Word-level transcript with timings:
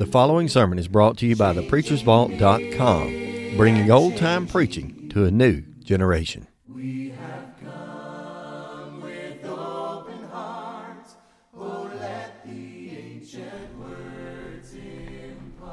The 0.00 0.06
following 0.06 0.48
sermon 0.48 0.78
is 0.78 0.88
brought 0.88 1.18
to 1.18 1.26
you 1.26 1.36
by 1.36 1.52
thepreachersvault.com, 1.52 3.56
bringing 3.58 3.90
old 3.90 4.16
time 4.16 4.46
preaching 4.46 5.10
to 5.10 5.26
a 5.26 5.30
new 5.30 5.60
generation. 5.84 6.46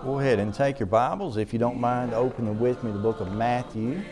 Go 0.04 0.20
ahead 0.20 0.40
and 0.40 0.54
take 0.54 0.78
your 0.78 0.88
Bibles. 0.88 1.38
If 1.38 1.54
you 1.54 1.60
don't 1.60 1.80
mind, 1.80 2.14
open 2.14 2.48
them 2.48 2.60
with 2.60 2.84
me 2.84 2.92
the 2.92 3.00
book 3.00 3.22
of 3.22 3.32
Matthew. 3.32 4.04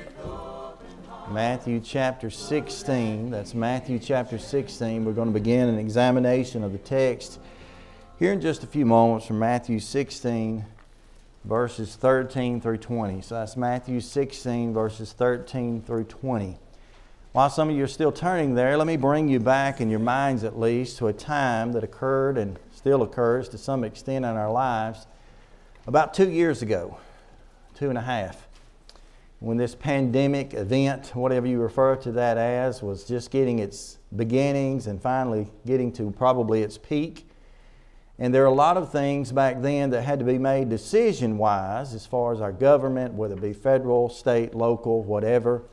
Matthew 1.30 1.82
chapter 1.82 2.30
16. 2.30 3.32
That's 3.32 3.54
Matthew 3.54 4.00
chapter 4.00 4.40
16. 4.40 5.04
We're 5.04 5.12
going 5.12 5.28
to 5.28 5.34
begin 5.34 5.68
an 5.68 5.78
examination 5.78 6.64
of 6.64 6.72
the 6.72 6.78
text 6.78 7.42
here 8.18 8.32
in 8.32 8.40
just 8.40 8.64
a 8.64 8.68
few 8.68 8.86
moments 8.86 9.26
from 9.26 9.40
Matthew 9.40 9.78
16, 9.78 10.64
verses 11.44 11.96
13 11.98 12.62
through 12.62 12.78
20. 12.78 13.22
So 13.22 13.36
that's 13.36 13.58
Matthew 13.58 14.00
16, 14.00 14.74
verses 14.74 15.12
13 15.12 15.82
through 15.82 16.06
20. 16.06 16.58
While 17.34 17.50
some 17.50 17.70
of 17.70 17.76
you 17.76 17.84
are 17.84 17.88
still 17.88 18.14
turning 18.14 18.56
there, 18.56 18.78
let 18.78 18.88
me 18.88 18.96
bring 18.96 19.28
you 19.28 19.42
back 19.42 19.82
in 19.82 19.90
your 19.90 20.00
minds 20.00 20.46
at 20.46 20.58
least 20.58 20.98
to 21.00 21.08
a 21.08 21.14
time 21.14 21.74
that 21.74 21.84
occurred 21.84 22.38
and 22.38 22.58
still 22.74 23.02
occurs 23.02 23.50
to 23.50 23.58
some 23.58 23.84
extent 23.84 24.24
in 24.24 24.32
our 24.32 24.50
lives 24.52 25.08
about 25.86 26.14
two 26.14 26.30
years 26.30 26.62
ago, 26.62 26.98
two 27.74 27.90
and 27.90 27.98
a 27.98 28.02
half, 28.02 28.48
when 29.40 29.58
this 29.58 29.76
pandemic 29.76 30.54
event, 30.54 31.12
whatever 31.14 31.48
you 31.48 31.60
refer 31.60 31.98
to 31.98 32.14
that 32.14 32.38
as, 32.38 32.82
was 32.82 33.04
just 33.04 33.30
getting 33.30 33.60
its 33.60 33.98
beginnings 34.16 34.88
and 34.88 35.02
finally 35.02 35.52
getting 35.68 35.92
to 35.92 36.12
probably 36.12 36.64
its 36.64 36.78
peak. 36.78 37.25
And 38.18 38.34
there 38.34 38.44
are 38.44 38.48
a 38.48 38.54
lot 38.54 38.78
of 38.78 38.92
things 38.92 39.32
back 39.32 39.62
then 39.62 39.90
that 39.90 40.04
had 40.04 40.20
to 40.20 40.26
be 40.26 40.38
made 40.38 40.70
decision 40.70 41.38
wise 41.38 41.94
as 41.94 42.06
far 42.06 42.32
as 42.34 42.40
our 42.40 42.54
government, 42.54 43.14
whether 43.14 43.34
it 43.34 43.42
be 43.42 43.52
federal, 43.52 44.08
state, 44.08 44.56
local, 44.56 45.04
whatever. 45.04 45.64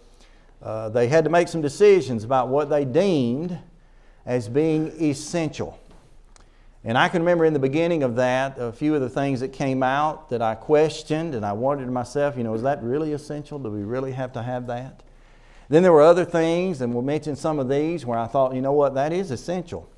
Uh, 0.60 0.88
they 0.88 1.08
had 1.08 1.24
to 1.24 1.30
make 1.30 1.48
some 1.48 1.62
decisions 1.62 2.24
about 2.24 2.48
what 2.48 2.68
they 2.68 2.84
deemed 2.84 3.58
as 4.26 4.48
being 4.48 4.88
essential. 5.00 5.78
And 6.84 6.98
I 6.98 7.08
can 7.08 7.22
remember 7.22 7.44
in 7.44 7.52
the 7.52 7.60
beginning 7.60 8.02
of 8.02 8.16
that, 8.16 8.58
a 8.58 8.72
few 8.72 8.94
of 8.96 9.00
the 9.00 9.08
things 9.08 9.38
that 9.38 9.52
came 9.52 9.84
out 9.84 10.30
that 10.30 10.42
I 10.42 10.56
questioned, 10.56 11.36
and 11.36 11.46
I 11.46 11.52
wondered 11.52 11.84
to 11.84 11.92
myself, 11.92 12.36
you 12.36 12.42
know, 12.42 12.54
is 12.54 12.62
that 12.62 12.82
really 12.82 13.12
essential? 13.12 13.60
Do 13.60 13.70
we 13.70 13.84
really 13.84 14.12
have 14.12 14.32
to 14.32 14.42
have 14.42 14.66
that? 14.66 15.04
Then 15.68 15.84
there 15.84 15.92
were 15.92 16.02
other 16.02 16.24
things, 16.24 16.80
and 16.80 16.92
we'll 16.92 17.04
mention 17.04 17.36
some 17.36 17.60
of 17.60 17.68
these, 17.68 18.04
where 18.04 18.18
I 18.18 18.26
thought, 18.26 18.52
you 18.52 18.60
know 18.60 18.72
what, 18.72 18.94
that 18.94 19.12
is 19.12 19.30
essential. 19.30 19.88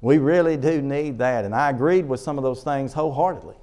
We 0.00 0.18
really 0.18 0.56
do 0.56 0.82
need 0.82 1.18
that. 1.18 1.44
And 1.44 1.54
I 1.54 1.70
agreed 1.70 2.06
with 2.06 2.20
some 2.20 2.38
of 2.38 2.44
those 2.44 2.62
things 2.62 2.92
wholeheartedly. 2.92 3.56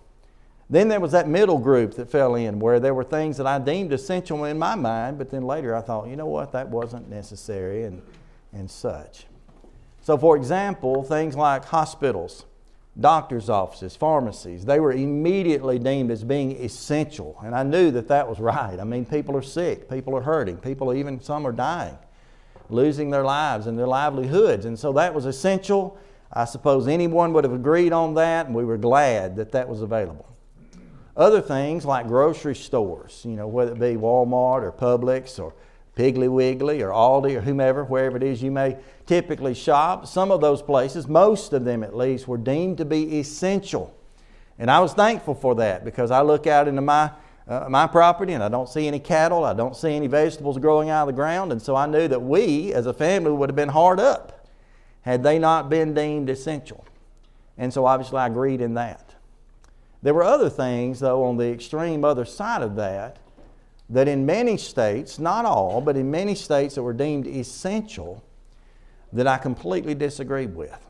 Then 0.69 0.87
there 0.87 0.99
was 0.99 1.11
that 1.11 1.27
middle 1.27 1.59
group 1.59 1.95
that 1.95 2.09
fell 2.09 2.35
in 2.35 2.59
where 2.59 2.79
there 2.79 2.93
were 2.93 3.03
things 3.03 3.37
that 3.37 3.45
I 3.45 3.59
deemed 3.59 3.93
essential 3.93 4.43
in 4.45 4.57
my 4.57 4.75
mind, 4.75 5.17
but 5.17 5.29
then 5.29 5.43
later 5.43 5.75
I 5.75 5.81
thought, 5.81 6.07
you 6.07 6.15
know 6.15 6.25
what, 6.25 6.51
that 6.53 6.69
wasn't 6.69 7.09
necessary 7.09 7.83
and, 7.83 8.01
and 8.53 8.69
such. 8.69 9.27
So, 10.01 10.17
for 10.17 10.35
example, 10.35 11.03
things 11.03 11.35
like 11.35 11.65
hospitals 11.65 12.45
doctor's 12.99 13.49
offices, 13.49 13.95
pharmacies, 13.95 14.65
they 14.65 14.79
were 14.79 14.91
immediately 14.91 15.79
deemed 15.79 16.11
as 16.11 16.23
being 16.23 16.51
essential. 16.63 17.37
And 17.43 17.55
I 17.55 17.63
knew 17.63 17.91
that 17.91 18.07
that 18.09 18.27
was 18.27 18.39
right. 18.39 18.79
I 18.79 18.83
mean, 18.83 19.05
people 19.05 19.35
are 19.35 19.41
sick, 19.41 19.89
people 19.89 20.15
are 20.15 20.21
hurting, 20.21 20.57
people, 20.57 20.93
even 20.93 21.19
some 21.21 21.47
are 21.47 21.51
dying, 21.51 21.97
losing 22.69 23.09
their 23.09 23.23
lives 23.23 23.65
and 23.67 23.77
their 23.77 23.87
livelihoods. 23.87 24.65
And 24.65 24.77
so 24.77 24.93
that 24.93 25.13
was 25.13 25.25
essential. 25.25 25.97
I 26.35 26.45
suppose 26.45 26.87
anyone 26.87 27.31
would 27.33 27.43
have 27.43 27.53
agreed 27.53 27.93
on 27.93 28.15
that, 28.15 28.47
and 28.47 28.55
we 28.55 28.65
were 28.65 28.77
glad 28.77 29.35
that 29.35 29.51
that 29.51 29.69
was 29.69 29.83
available. 29.83 30.25
Other 31.15 31.41
things 31.41 31.85
like 31.85 32.07
grocery 32.07 32.55
stores, 32.55 33.21
you 33.23 33.35
know, 33.35 33.47
whether 33.47 33.73
it 33.73 33.79
be 33.79 33.95
Walmart 33.95 34.63
or 34.63 34.71
Publix 34.71 35.39
or 35.39 35.53
Piggly 35.95 36.27
Wiggly 36.27 36.81
or 36.81 36.89
Aldi 36.89 37.35
or 37.35 37.41
whomever, 37.41 37.83
wherever 37.83 38.17
it 38.17 38.23
is 38.23 38.41
you 38.41 38.49
may 38.49 38.77
typically 39.05 39.53
shop. 39.53 40.07
Some 40.07 40.31
of 40.31 40.41
those 40.41 40.63
places, 40.63 41.07
most 41.07 41.53
of 41.53 41.65
them 41.65 41.83
at 41.83 41.95
least, 41.95 42.27
were 42.27 42.39
deemed 42.39 42.79
to 42.79 42.85
be 42.85 43.19
essential. 43.19 43.95
And 44.57 44.71
I 44.71 44.79
was 44.79 44.93
thankful 44.93 45.35
for 45.35 45.53
that 45.55 45.85
because 45.85 46.09
I 46.09 46.21
look 46.21 46.47
out 46.47 46.67
into 46.67 46.81
my, 46.81 47.11
uh, 47.47 47.67
my 47.69 47.85
property 47.85 48.33
and 48.33 48.43
I 48.43 48.49
don't 48.49 48.67
see 48.67 48.87
any 48.87 48.99
cattle, 48.99 49.43
I 49.43 49.53
don't 49.53 49.75
see 49.75 49.95
any 49.95 50.07
vegetables 50.07 50.57
growing 50.57 50.89
out 50.89 51.07
of 51.07 51.15
the 51.15 51.21
ground, 51.21 51.51
and 51.51 51.61
so 51.61 51.75
I 51.75 51.85
knew 51.85 52.07
that 52.07 52.23
we 52.23 52.73
as 52.73 52.87
a 52.87 52.93
family 52.93 53.31
would 53.31 53.49
have 53.49 53.55
been 53.55 53.69
hard 53.69 53.99
up 53.99 54.42
had 55.03 55.23
they 55.23 55.39
not 55.39 55.69
been 55.69 55.93
deemed 55.93 56.29
essential. 56.29 56.85
And 57.57 57.71
so 57.73 57.85
obviously 57.85 58.17
I 58.17 58.27
agreed 58.27 58.61
in 58.61 58.73
that. 58.73 59.13
There 60.01 60.13
were 60.13 60.23
other 60.23 60.49
things, 60.49 60.99
though, 60.99 61.23
on 61.23 61.37
the 61.37 61.49
extreme 61.49 62.03
other 62.03 62.25
side 62.25 62.61
of 62.61 62.75
that 62.75 63.19
that 63.89 64.07
in 64.07 64.25
many 64.25 64.57
states, 64.57 65.19
not 65.19 65.45
all, 65.45 65.79
but 65.79 65.95
in 65.95 66.09
many 66.09 66.35
states 66.35 66.75
that 66.75 66.83
were 66.83 66.93
deemed 66.93 67.27
essential, 67.27 68.23
that 69.11 69.27
I 69.27 69.37
completely 69.37 69.93
disagreed 69.93 70.55
with. 70.55 70.89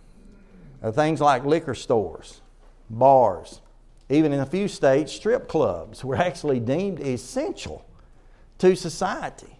Uh, 0.81 0.91
things 0.91 1.19
like 1.19 1.43
liquor 1.43 1.75
stores, 1.75 2.41
bars, 2.89 3.61
even 4.09 4.31
in 4.31 4.39
a 4.39 4.45
few 4.45 4.67
states, 4.67 5.11
strip 5.11 5.47
clubs 5.47 6.03
were 6.03 6.15
actually 6.29 6.59
deemed 6.59 6.99
essential 6.99 7.85
to 8.59 8.75
society. 8.75 9.59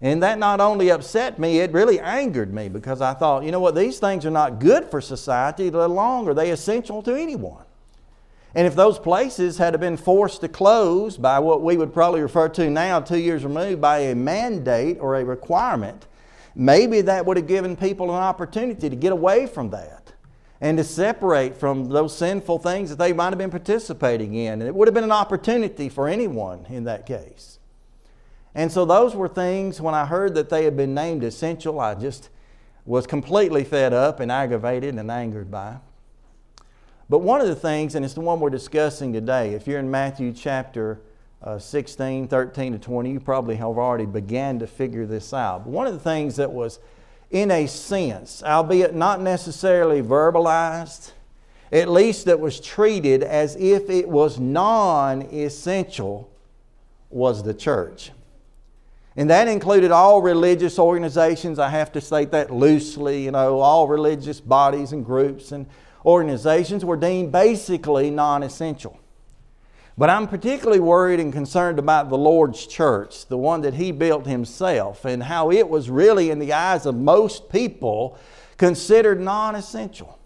And 0.00 0.22
that 0.22 0.38
not 0.38 0.60
only 0.60 0.90
upset 0.90 1.38
me, 1.38 1.58
it 1.58 1.72
really 1.72 1.98
angered 1.98 2.54
me 2.54 2.68
because 2.68 3.00
I 3.00 3.14
thought, 3.14 3.42
you 3.42 3.50
know 3.50 3.58
what, 3.58 3.74
these 3.74 3.98
things 3.98 4.24
are 4.24 4.30
not 4.30 4.60
good 4.60 4.90
for 4.90 5.00
society, 5.00 5.70
let 5.70 5.90
alone 5.90 6.28
are 6.28 6.34
they 6.34 6.50
essential 6.50 7.02
to 7.02 7.14
anyone. 7.14 7.64
And 8.54 8.66
if 8.66 8.74
those 8.74 8.98
places 8.98 9.58
had 9.58 9.78
been 9.80 9.96
forced 9.96 10.40
to 10.40 10.48
close 10.48 11.16
by 11.18 11.38
what 11.38 11.62
we 11.62 11.76
would 11.76 11.92
probably 11.92 12.20
refer 12.20 12.48
to 12.50 12.70
now, 12.70 13.00
two 13.00 13.18
years 13.18 13.44
removed, 13.44 13.80
by 13.80 13.98
a 13.98 14.14
mandate 14.14 14.98
or 15.00 15.16
a 15.16 15.24
requirement, 15.24 16.06
maybe 16.54 17.00
that 17.02 17.26
would 17.26 17.36
have 17.36 17.46
given 17.46 17.76
people 17.76 18.08
an 18.10 18.22
opportunity 18.22 18.88
to 18.88 18.96
get 18.96 19.12
away 19.12 19.46
from 19.46 19.70
that 19.70 20.12
and 20.60 20.78
to 20.78 20.84
separate 20.84 21.56
from 21.56 21.88
those 21.88 22.16
sinful 22.16 22.58
things 22.58 22.90
that 22.90 22.98
they 22.98 23.12
might 23.12 23.28
have 23.28 23.38
been 23.38 23.50
participating 23.50 24.34
in. 24.34 24.54
And 24.54 24.62
it 24.62 24.74
would 24.74 24.88
have 24.88 24.94
been 24.94 25.04
an 25.04 25.12
opportunity 25.12 25.88
for 25.88 26.08
anyone 26.08 26.66
in 26.68 26.84
that 26.84 27.04
case. 27.04 27.58
And 28.58 28.72
so 28.72 28.84
those 28.84 29.14
were 29.14 29.28
things 29.28 29.80
when 29.80 29.94
I 29.94 30.04
heard 30.04 30.34
that 30.34 30.48
they 30.48 30.64
had 30.64 30.76
been 30.76 30.92
named 30.92 31.22
essential, 31.22 31.78
I 31.78 31.94
just 31.94 32.28
was 32.84 33.06
completely 33.06 33.62
fed 33.62 33.92
up 33.92 34.18
and 34.18 34.32
aggravated 34.32 34.96
and 34.96 35.08
angered 35.12 35.48
by. 35.48 35.76
But 37.08 37.20
one 37.20 37.40
of 37.40 37.46
the 37.46 37.54
things, 37.54 37.94
and 37.94 38.04
it's 38.04 38.14
the 38.14 38.20
one 38.20 38.40
we're 38.40 38.50
discussing 38.50 39.12
today, 39.12 39.54
if 39.54 39.68
you're 39.68 39.78
in 39.78 39.88
Matthew 39.88 40.32
chapter 40.32 40.98
uh, 41.40 41.60
16, 41.60 42.26
13 42.26 42.72
to 42.72 42.80
20, 42.80 43.12
you 43.12 43.20
probably 43.20 43.54
have 43.54 43.78
already 43.78 44.06
began 44.06 44.58
to 44.58 44.66
figure 44.66 45.06
this 45.06 45.32
out. 45.32 45.62
But 45.62 45.70
one 45.70 45.86
of 45.86 45.92
the 45.92 46.00
things 46.00 46.34
that 46.34 46.50
was, 46.50 46.80
in 47.30 47.52
a 47.52 47.68
sense, 47.68 48.42
albeit 48.42 48.92
not 48.92 49.20
necessarily 49.20 50.02
verbalized, 50.02 51.12
at 51.70 51.88
least 51.88 52.24
that 52.24 52.40
was 52.40 52.58
treated 52.58 53.22
as 53.22 53.54
if 53.54 53.88
it 53.88 54.08
was 54.08 54.40
non 54.40 55.22
essential, 55.30 56.28
was 57.08 57.44
the 57.44 57.54
church. 57.54 58.10
And 59.18 59.28
that 59.30 59.48
included 59.48 59.90
all 59.90 60.22
religious 60.22 60.78
organizations. 60.78 61.58
I 61.58 61.70
have 61.70 61.90
to 61.92 62.00
state 62.00 62.30
that 62.30 62.52
loosely, 62.52 63.24
you 63.24 63.32
know, 63.32 63.58
all 63.58 63.88
religious 63.88 64.40
bodies 64.40 64.92
and 64.92 65.04
groups 65.04 65.50
and 65.50 65.66
organizations 66.06 66.84
were 66.84 66.96
deemed 66.96 67.32
basically 67.32 68.10
non 68.10 68.44
essential. 68.44 68.96
But 69.98 70.08
I'm 70.08 70.28
particularly 70.28 70.78
worried 70.78 71.18
and 71.18 71.32
concerned 71.32 71.80
about 71.80 72.10
the 72.10 72.16
Lord's 72.16 72.64
church, 72.64 73.26
the 73.26 73.36
one 73.36 73.62
that 73.62 73.74
He 73.74 73.90
built 73.90 74.24
Himself, 74.24 75.04
and 75.04 75.24
how 75.24 75.50
it 75.50 75.68
was 75.68 75.90
really, 75.90 76.30
in 76.30 76.38
the 76.38 76.52
eyes 76.52 76.86
of 76.86 76.94
most 76.94 77.50
people, 77.50 78.16
considered 78.56 79.20
non 79.20 79.56
essential. 79.56 80.16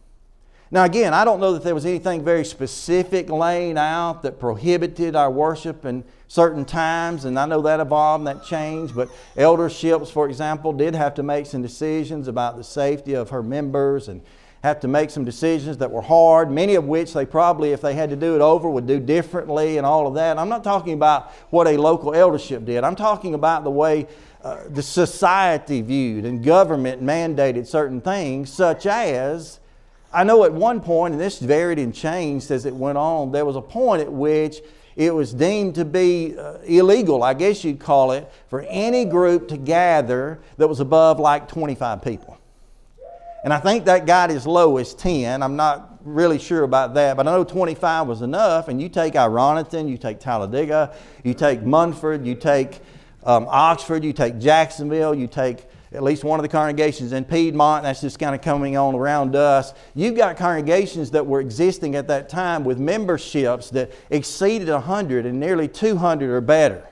Now, 0.71 0.85
again, 0.85 1.15
I 1.15 1.25
don't 1.25 1.41
know 1.41 1.55
that 1.55 1.65
there 1.65 1.75
was 1.75 1.87
anything 1.87 2.23
very 2.23 2.45
specific 2.45 3.31
laying 3.31 3.79
out 3.79 4.21
that 4.23 4.39
prohibited 4.39 5.17
our 5.17 5.31
worship 5.31 5.87
in 5.87 6.05
certain 6.33 6.65
times, 6.65 7.27
and 7.27 7.39
I 7.39 7.45
know 7.45 7.61
that 7.61 7.79
evolved 7.79 8.27
and 8.27 8.27
that 8.27 8.43
changed, 8.43 8.95
but 8.95 9.11
elderships, 9.37 10.11
for 10.11 10.27
example, 10.27 10.73
did 10.73 10.95
have 10.95 11.13
to 11.17 11.23
make 11.23 11.45
some 11.45 11.61
decisions 11.61 12.27
about 12.27 12.57
the 12.57 12.65
safety 12.65 13.13
of 13.13 13.29
her 13.29 13.43
members 13.43 14.09
and 14.09 14.23
have 14.63 14.81
to 14.81 14.89
make 14.89 15.11
some 15.11 15.27
decisions 15.27 15.77
that 15.77 15.91
were 15.91 16.01
hard, 16.01 16.51
many 16.51 16.75
of 16.75 16.85
which 16.85 17.13
they 17.13 17.27
probably, 17.27 17.73
if 17.73 17.83
they 17.83 17.93
had 17.93 18.09
to 18.09 18.17
do 18.17 18.35
it 18.35 18.41
over, 18.41 18.71
would 18.71 18.87
do 18.87 18.99
differently 18.99 19.77
and 19.77 19.85
all 19.85 20.07
of 20.07 20.15
that. 20.15 20.39
I'm 20.39 20.49
not 20.49 20.65
talking 20.65 20.95
about 20.95 21.33
what 21.51 21.69
a 21.69 21.77
local 21.77 22.15
eldership 22.15 22.65
did. 22.65 22.83
I'm 22.83 22.97
talking 22.97 23.35
about 23.35 23.63
the 23.63 23.71
way 23.71 24.07
uh, 24.43 24.57
the 24.71 24.83
society 24.83 25.83
viewed 25.83 26.25
and 26.25 26.43
government 26.43 27.03
mandated 27.03 27.67
certain 27.67 28.01
things, 28.01 28.51
such 28.51 28.87
as 28.87 29.61
I 30.15 30.25
know 30.25 30.45
at 30.45 30.55
one 30.55 30.81
point, 30.81 31.13
and 31.13 31.21
this 31.21 31.41
varied 31.41 31.79
and 31.79 31.95
changed 31.95 32.51
as 32.51 32.65
it 32.65 32.75
went 32.75 32.97
on, 32.97 33.33
there 33.33 33.45
was 33.45 33.57
a 33.57 33.61
point 33.61 34.01
at 34.01 34.11
which 34.11 34.63
it 34.97 35.15
was 35.15 35.33
deemed 35.33 35.75
to 35.77 35.85
be 35.85 36.37
uh, 36.39 36.59
illegal, 36.65 37.23
I 37.23 37.35
guess 37.35 37.65
you'd 37.65 37.81
call 37.81 38.13
it, 38.13 38.31
for 38.49 38.63
any 38.63 39.05
group 39.05 39.49
to 39.49 39.57
gather 39.57 40.41
that 40.59 40.69
was 40.69 40.81
above 40.81 41.19
like 41.19 41.49
25 41.49 42.03
people. 42.03 42.39
And 43.45 43.53
I 43.53 43.59
think 43.59 43.87
that 43.87 44.07
got 44.07 44.31
as 44.31 44.47
low 44.47 44.77
as 44.77 44.95
10. 44.95 45.43
I'm 45.43 45.57
not 45.57 45.99
really 46.05 46.39
sure 46.39 46.63
about 46.63 46.95
that, 46.95 47.17
but 47.17 47.27
I 47.27 47.33
know 47.33 47.45
25 47.45 48.07
was 48.07 48.23
enough. 48.23 48.69
And 48.69 48.81
you 48.81 48.89
take 48.89 49.17
Ironton, 49.17 49.89
you 49.89 49.99
take 49.99 50.21
Talladega, 50.21 50.95
you 51.25 51.35
take 51.35 51.63
Munford, 51.63 52.25
you 52.25 52.35
take 52.35 52.81
um, 53.25 53.47
Oxford, 53.49 54.05
you 54.05 54.13
take 54.13 54.39
Jacksonville, 54.39 55.15
you 55.15 55.27
take 55.27 55.65
at 55.95 56.03
least 56.03 56.25
one 56.25 56.39
of 56.39 56.43
the 56.43 56.49
congregations 56.49 57.13
in 57.13 57.25
Piedmont, 57.25 57.83
that's 57.83 58.01
just 58.01 58.19
kind 58.19 58.35
of 58.35 58.41
coming 58.41 58.77
on 58.77 58.95
around 58.95 59.37
us. 59.37 59.75
You've 59.95 60.17
got 60.17 60.37
congregations 60.37 61.11
that 61.11 61.27
were 61.27 61.41
existing 61.41 61.95
at 61.97 62.09
that 62.09 62.29
time 62.29 62.65
with 62.65 62.79
memberships 62.79 63.71
that 63.71 63.93
exceeded 64.11 64.69
100 64.69 65.27
and 65.27 65.39
nearly 65.39 65.69
200 65.69 66.31
or 66.31 66.41
better. 66.41 66.89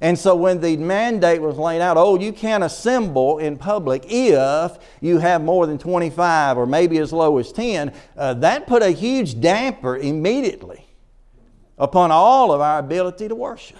And 0.00 0.18
so 0.18 0.34
when 0.34 0.60
the 0.60 0.76
mandate 0.78 1.42
was 1.42 1.58
laid 1.58 1.82
out, 1.82 1.98
oh, 1.98 2.18
you 2.18 2.32
can't 2.32 2.64
assemble 2.64 3.38
in 3.38 3.58
public 3.58 4.04
if 4.06 4.78
you 5.00 5.18
have 5.18 5.42
more 5.42 5.66
than 5.66 5.76
25 5.76 6.56
or 6.56 6.66
maybe 6.66 6.98
as 6.98 7.12
low 7.12 7.36
as 7.36 7.52
10, 7.52 7.92
uh, 8.16 8.34
that 8.34 8.66
put 8.66 8.82
a 8.82 8.90
huge 8.90 9.40
damper 9.40 9.98
immediately 9.98 10.86
upon 11.76 12.10
all 12.10 12.50
of 12.50 12.62
our 12.62 12.78
ability 12.78 13.28
to 13.28 13.34
worship. 13.34 13.76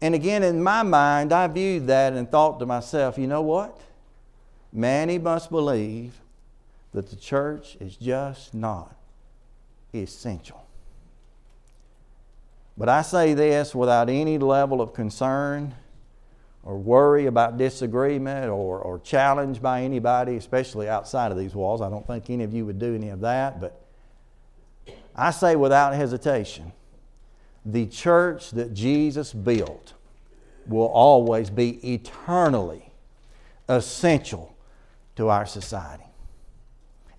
And 0.00 0.14
again, 0.14 0.42
in 0.42 0.62
my 0.62 0.82
mind, 0.82 1.32
I 1.32 1.46
viewed 1.48 1.88
that 1.88 2.12
and 2.12 2.30
thought 2.30 2.60
to 2.60 2.66
myself, 2.66 3.18
you 3.18 3.26
know 3.26 3.42
what? 3.42 3.80
Many 4.72 5.18
must 5.18 5.50
believe 5.50 6.20
that 6.92 7.10
the 7.10 7.16
church 7.16 7.76
is 7.80 7.96
just 7.96 8.54
not 8.54 8.94
essential. 9.92 10.64
But 12.76 12.88
I 12.88 13.02
say 13.02 13.34
this 13.34 13.74
without 13.74 14.08
any 14.08 14.38
level 14.38 14.80
of 14.80 14.94
concern 14.94 15.74
or 16.62 16.78
worry 16.78 17.26
about 17.26 17.56
disagreement 17.56 18.50
or, 18.50 18.78
or 18.78 19.00
challenge 19.00 19.60
by 19.60 19.82
anybody, 19.82 20.36
especially 20.36 20.88
outside 20.88 21.32
of 21.32 21.38
these 21.38 21.54
walls. 21.54 21.80
I 21.80 21.90
don't 21.90 22.06
think 22.06 22.30
any 22.30 22.44
of 22.44 22.54
you 22.54 22.64
would 22.66 22.78
do 22.78 22.94
any 22.94 23.08
of 23.08 23.20
that, 23.20 23.60
but 23.60 23.80
I 25.16 25.32
say 25.32 25.56
without 25.56 25.94
hesitation 25.94 26.72
the 27.72 27.86
church 27.86 28.50
that 28.52 28.72
Jesus 28.72 29.32
built 29.32 29.92
will 30.66 30.86
always 30.86 31.50
be 31.50 31.92
eternally 31.92 32.90
essential 33.68 34.56
to 35.16 35.28
our 35.28 35.44
society. 35.44 36.04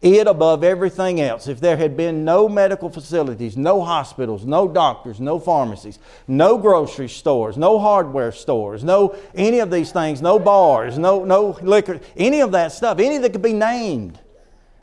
It 0.01 0.27
above 0.27 0.63
everything 0.63 1.19
else. 1.19 1.47
If 1.47 1.59
there 1.59 1.75
had 1.75 1.97
been 1.97 2.23
no 2.23 2.47
medical 2.47 2.89
facilities, 2.89 3.57
no 3.57 3.81
hospitals, 3.81 4.45
no 4.45 4.67
doctors, 4.67 5.19
no 5.19 5.39
pharmacies, 5.39 5.99
no 6.27 6.57
grocery 6.57 7.09
stores, 7.09 7.57
no 7.57 7.77
hardware 7.77 8.31
stores, 8.31 8.83
no 8.83 9.15
any 9.35 9.59
of 9.59 9.69
these 9.69 9.91
things, 9.91 10.21
no 10.21 10.39
bars, 10.39 10.97
no, 10.97 11.25
no 11.25 11.57
liquor, 11.61 11.99
any 12.15 12.39
of 12.39 12.53
that 12.53 12.71
stuff, 12.71 12.97
any 12.99 13.17
that 13.17 13.33
could 13.33 13.41
be 13.41 13.53
named, 13.53 14.17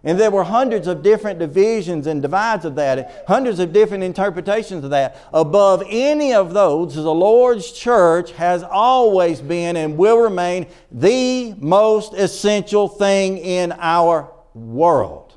and 0.06 0.20
there 0.20 0.30
were 0.30 0.44
hundreds 0.44 0.86
of 0.86 1.02
different 1.02 1.40
divisions 1.40 2.06
and 2.06 2.22
divides 2.22 2.64
of 2.64 2.76
that, 2.76 3.24
hundreds 3.26 3.58
of 3.58 3.72
different 3.72 4.04
interpretations 4.04 4.84
of 4.84 4.90
that. 4.90 5.20
Above 5.34 5.82
any 5.88 6.32
of 6.32 6.54
those, 6.54 6.94
the 6.94 7.12
Lord's 7.12 7.72
church 7.72 8.30
has 8.32 8.62
always 8.62 9.40
been 9.40 9.76
and 9.76 9.98
will 9.98 10.18
remain 10.18 10.68
the 10.92 11.54
most 11.58 12.14
essential 12.14 12.86
thing 12.86 13.36
in 13.38 13.72
our 13.80 14.30
world. 14.54 15.34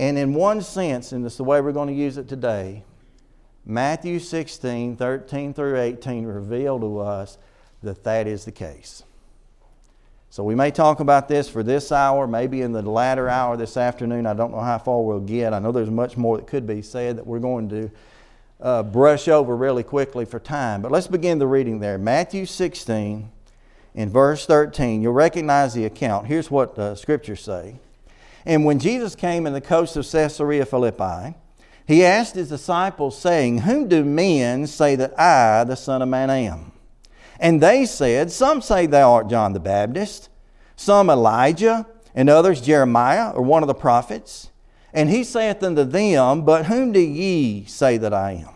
And 0.00 0.18
in 0.18 0.34
one 0.34 0.62
sense, 0.62 1.12
and 1.12 1.24
is 1.24 1.36
the 1.36 1.44
way 1.44 1.60
we're 1.60 1.70
going 1.70 1.88
to 1.88 1.94
use 1.94 2.18
it 2.18 2.26
today, 2.26 2.82
Matthew 3.64 4.18
16, 4.18 4.96
13 4.96 5.54
through 5.54 5.78
18 5.78 6.26
reveal 6.26 6.80
to 6.80 6.98
us 6.98 7.38
that 7.84 8.02
that 8.02 8.26
is 8.26 8.46
the 8.46 8.52
case. 8.52 9.04
So 10.30 10.44
we 10.44 10.54
may 10.54 10.70
talk 10.70 11.00
about 11.00 11.28
this 11.28 11.48
for 11.48 11.62
this 11.62 11.90
hour, 11.90 12.26
maybe 12.26 12.62
in 12.62 12.72
the 12.72 12.82
latter 12.82 13.28
hour 13.28 13.56
this 13.56 13.76
afternoon. 13.76 14.26
I 14.26 14.34
don't 14.34 14.52
know 14.52 14.60
how 14.60 14.78
far 14.78 15.02
we'll 15.02 15.20
get. 15.20 15.52
I 15.52 15.58
know 15.58 15.72
there's 15.72 15.90
much 15.90 16.16
more 16.16 16.36
that 16.36 16.46
could 16.46 16.66
be 16.66 16.82
said 16.82 17.18
that 17.18 17.26
we're 17.26 17.40
going 17.40 17.68
to 17.70 17.90
uh, 18.60 18.82
brush 18.84 19.26
over 19.26 19.56
really 19.56 19.82
quickly 19.82 20.24
for 20.24 20.38
time. 20.38 20.82
But 20.82 20.92
let's 20.92 21.08
begin 21.08 21.38
the 21.38 21.48
reading 21.48 21.80
there. 21.80 21.98
Matthew 21.98 22.46
16, 22.46 23.28
in 23.94 24.08
verse 24.08 24.46
13. 24.46 25.02
You'll 25.02 25.12
recognize 25.12 25.74
the 25.74 25.84
account. 25.84 26.26
Here's 26.26 26.50
what 26.50 26.76
the 26.76 26.94
scriptures 26.94 27.42
say. 27.42 27.76
And 28.46 28.64
when 28.64 28.78
Jesus 28.78 29.14
came 29.14 29.46
in 29.46 29.52
the 29.52 29.60
coast 29.60 29.96
of 29.96 30.08
Caesarea 30.10 30.64
Philippi, 30.64 31.34
he 31.86 32.04
asked 32.04 32.34
his 32.34 32.48
disciples, 32.48 33.18
saying, 33.18 33.58
Whom 33.58 33.88
do 33.88 34.04
men 34.04 34.66
say 34.66 34.96
that 34.96 35.18
I, 35.18 35.64
the 35.64 35.76
Son 35.76 36.02
of 36.02 36.08
Man, 36.08 36.30
am? 36.30 36.69
And 37.40 37.62
they 37.62 37.86
said, 37.86 38.30
Some 38.30 38.60
say 38.60 38.84
thou 38.84 39.14
art 39.14 39.28
John 39.28 39.54
the 39.54 39.60
Baptist, 39.60 40.28
some 40.76 41.08
Elijah, 41.08 41.86
and 42.14 42.28
others 42.28 42.60
Jeremiah 42.60 43.30
or 43.30 43.42
one 43.42 43.62
of 43.62 43.66
the 43.66 43.74
prophets. 43.74 44.50
And 44.92 45.08
he 45.08 45.24
saith 45.24 45.62
unto 45.62 45.84
them, 45.84 46.44
But 46.44 46.66
whom 46.66 46.92
do 46.92 47.00
ye 47.00 47.64
say 47.64 47.96
that 47.96 48.12
I 48.12 48.32
am? 48.32 48.54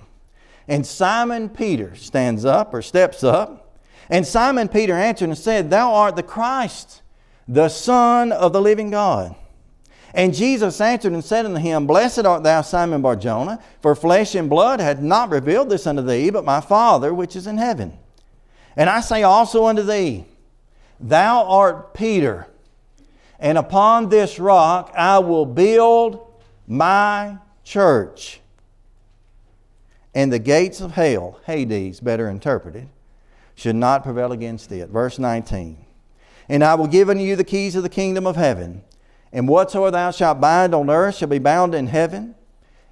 And 0.69 0.87
Simon 0.87 1.49
Peter 1.49 1.95
stands 1.95 2.45
up 2.45 2.75
or 2.75 2.83
steps 2.83 3.25
up. 3.25 3.79
And 4.11 4.27
Simon 4.27 4.69
Peter 4.69 4.95
answered 4.95 5.31
and 5.31 5.39
said, 5.39 5.71
Thou 5.71 5.95
art 5.95 6.17
the 6.17 6.23
Christ, 6.23 7.01
the 7.49 7.71
Son 7.71 8.33
of 8.33 8.53
the 8.53 8.61
living 8.61 8.91
God. 8.91 9.35
And 10.13 10.35
Jesus 10.35 10.81
answered 10.81 11.13
and 11.13 11.25
said 11.25 11.47
unto 11.47 11.59
him, 11.59 11.87
Blessed 11.87 12.27
art 12.27 12.43
thou, 12.43 12.61
Simon 12.61 13.01
Barjona, 13.01 13.63
for 13.81 13.95
flesh 13.95 14.35
and 14.35 14.51
blood 14.51 14.79
hath 14.81 15.01
not 15.01 15.31
revealed 15.31 15.71
this 15.71 15.87
unto 15.87 16.03
thee, 16.03 16.29
but 16.29 16.45
my 16.45 16.61
Father 16.61 17.15
which 17.15 17.35
is 17.35 17.47
in 17.47 17.57
heaven. 17.57 17.99
And 18.76 18.91
I 18.91 19.00
say 19.00 19.23
also 19.23 19.67
unto 19.67 19.82
thee, 19.82 20.25
Thou 21.00 21.44
art 21.44 21.94
Peter, 21.94 22.47
and 23.38 23.59
upon 23.59 24.09
this 24.09 24.38
rock 24.38 24.93
I 24.97 25.19
will 25.19 25.47
build 25.47 26.26
my 26.67 27.38
church. 27.62 28.41
And 30.15 30.32
the 30.32 30.38
gates 30.38 30.81
of 30.81 30.93
hell, 30.93 31.41
Hades, 31.47 32.00
better 32.00 32.29
interpreted, 32.29 32.88
should 33.55 33.76
not 33.76 34.05
prevail 34.05 34.32
against 34.32 34.71
it. 34.71 34.88
Verse 34.88 35.19
19. 35.19 35.85
And 36.49 36.62
I 36.62 36.75
will 36.75 36.87
give 36.87 37.11
unto 37.11 37.23
you 37.23 37.37
the 37.37 37.44
keys 37.44 37.75
of 37.75 37.82
the 37.82 37.88
kingdom 37.88 38.26
of 38.26 38.37
heaven. 38.37 38.82
And 39.32 39.49
whatsoever 39.49 39.91
thou 39.91 40.11
shalt 40.12 40.41
bind 40.41 40.75
on 40.75 40.88
earth 40.88 41.17
shall 41.17 41.29
be 41.29 41.38
bound 41.38 41.75
in 41.75 41.88
heaven 41.88 42.37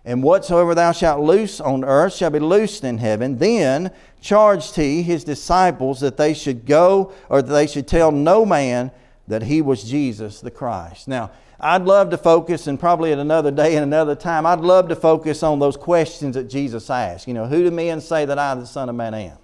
and 0.04 0.22
whatsoever 0.22 0.74
thou 0.74 0.92
shalt 0.92 1.20
loose 1.20 1.60
on 1.60 1.84
earth 1.84 2.14
shall 2.14 2.30
be 2.30 2.40
loosed 2.40 2.82
in 2.82 2.98
heaven. 2.98 3.38
Then 3.38 3.92
charged 4.20 4.76
he 4.76 5.02
his 5.02 5.24
disciples 5.24 6.00
that 6.00 6.16
they 6.16 6.34
should 6.34 6.66
go, 6.66 7.12
or 7.28 7.42
that 7.42 7.52
they 7.52 7.66
should 7.66 7.86
tell 7.86 8.10
no 8.10 8.44
man 8.44 8.90
that 9.28 9.44
he 9.44 9.62
was 9.62 9.84
Jesus 9.84 10.40
the 10.40 10.50
Christ. 10.50 11.06
Now, 11.06 11.30
I'd 11.60 11.82
love 11.82 12.10
to 12.10 12.18
focus, 12.18 12.66
and 12.66 12.78
probably 12.78 13.12
at 13.12 13.20
another 13.20 13.52
day 13.52 13.76
and 13.76 13.84
another 13.84 14.16
time, 14.16 14.44
I'd 14.44 14.60
love 14.60 14.88
to 14.88 14.96
focus 14.96 15.44
on 15.44 15.60
those 15.60 15.76
questions 15.76 16.34
that 16.34 16.50
Jesus 16.50 16.90
asked. 16.90 17.28
You 17.28 17.34
know, 17.34 17.46
who 17.46 17.62
do 17.62 17.70
men 17.70 18.00
say 18.00 18.24
that 18.24 18.38
I, 18.38 18.56
the 18.56 18.66
Son 18.66 18.88
of 18.88 18.96
Man, 18.96 19.14
am? 19.14 19.38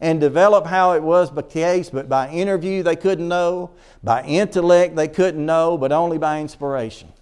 And 0.00 0.18
develop 0.18 0.66
how 0.66 0.92
it 0.94 1.02
was 1.02 1.30
the 1.30 1.42
case, 1.42 1.90
but 1.90 2.08
by 2.08 2.30
interview 2.30 2.82
they 2.82 2.96
couldn't 2.96 3.28
know, 3.28 3.70
by 4.02 4.24
intellect 4.24 4.96
they 4.96 5.08
couldn't 5.08 5.44
know, 5.44 5.76
but 5.76 5.92
only 5.92 6.16
by 6.16 6.40
inspiration 6.40 7.12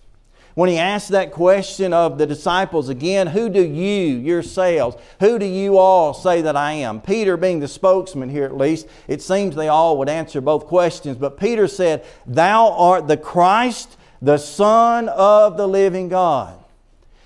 when 0.55 0.69
he 0.69 0.79
asked 0.79 1.11
that 1.11 1.33
question 1.33 1.93
of 1.93 2.19
the 2.19 2.27
disciples 2.27 2.89
again, 2.89 3.29
who 3.29 3.49
do 3.49 3.63
you 3.63 4.17
yourselves, 4.17 4.97
who 5.21 5.39
do 5.39 5.47
you 5.47 5.79
all 5.79 6.13
say 6.13 6.43
that 6.43 6.57
I 6.57 6.73
am? 6.73 7.01
Peter 7.01 7.37
being 7.37 7.61
the 7.61 7.69
spokesman 7.69 8.29
here 8.29 8.45
at 8.45 8.57
least, 8.57 8.87
it 9.07 9.23
seems 9.23 9.55
they 9.55 9.69
all 9.69 9.99
would 9.99 10.09
answer 10.09 10.41
both 10.41 10.67
questions, 10.67 11.17
but 11.17 11.39
Peter 11.39 11.69
said, 11.69 12.05
Thou 12.27 12.73
art 12.73 13.07
the 13.07 13.17
Christ, 13.17 13.97
the 14.21 14.39
Son 14.39 15.09
of 15.09 15.57
the 15.57 15.69
living 15.69 16.09
God. 16.09 16.57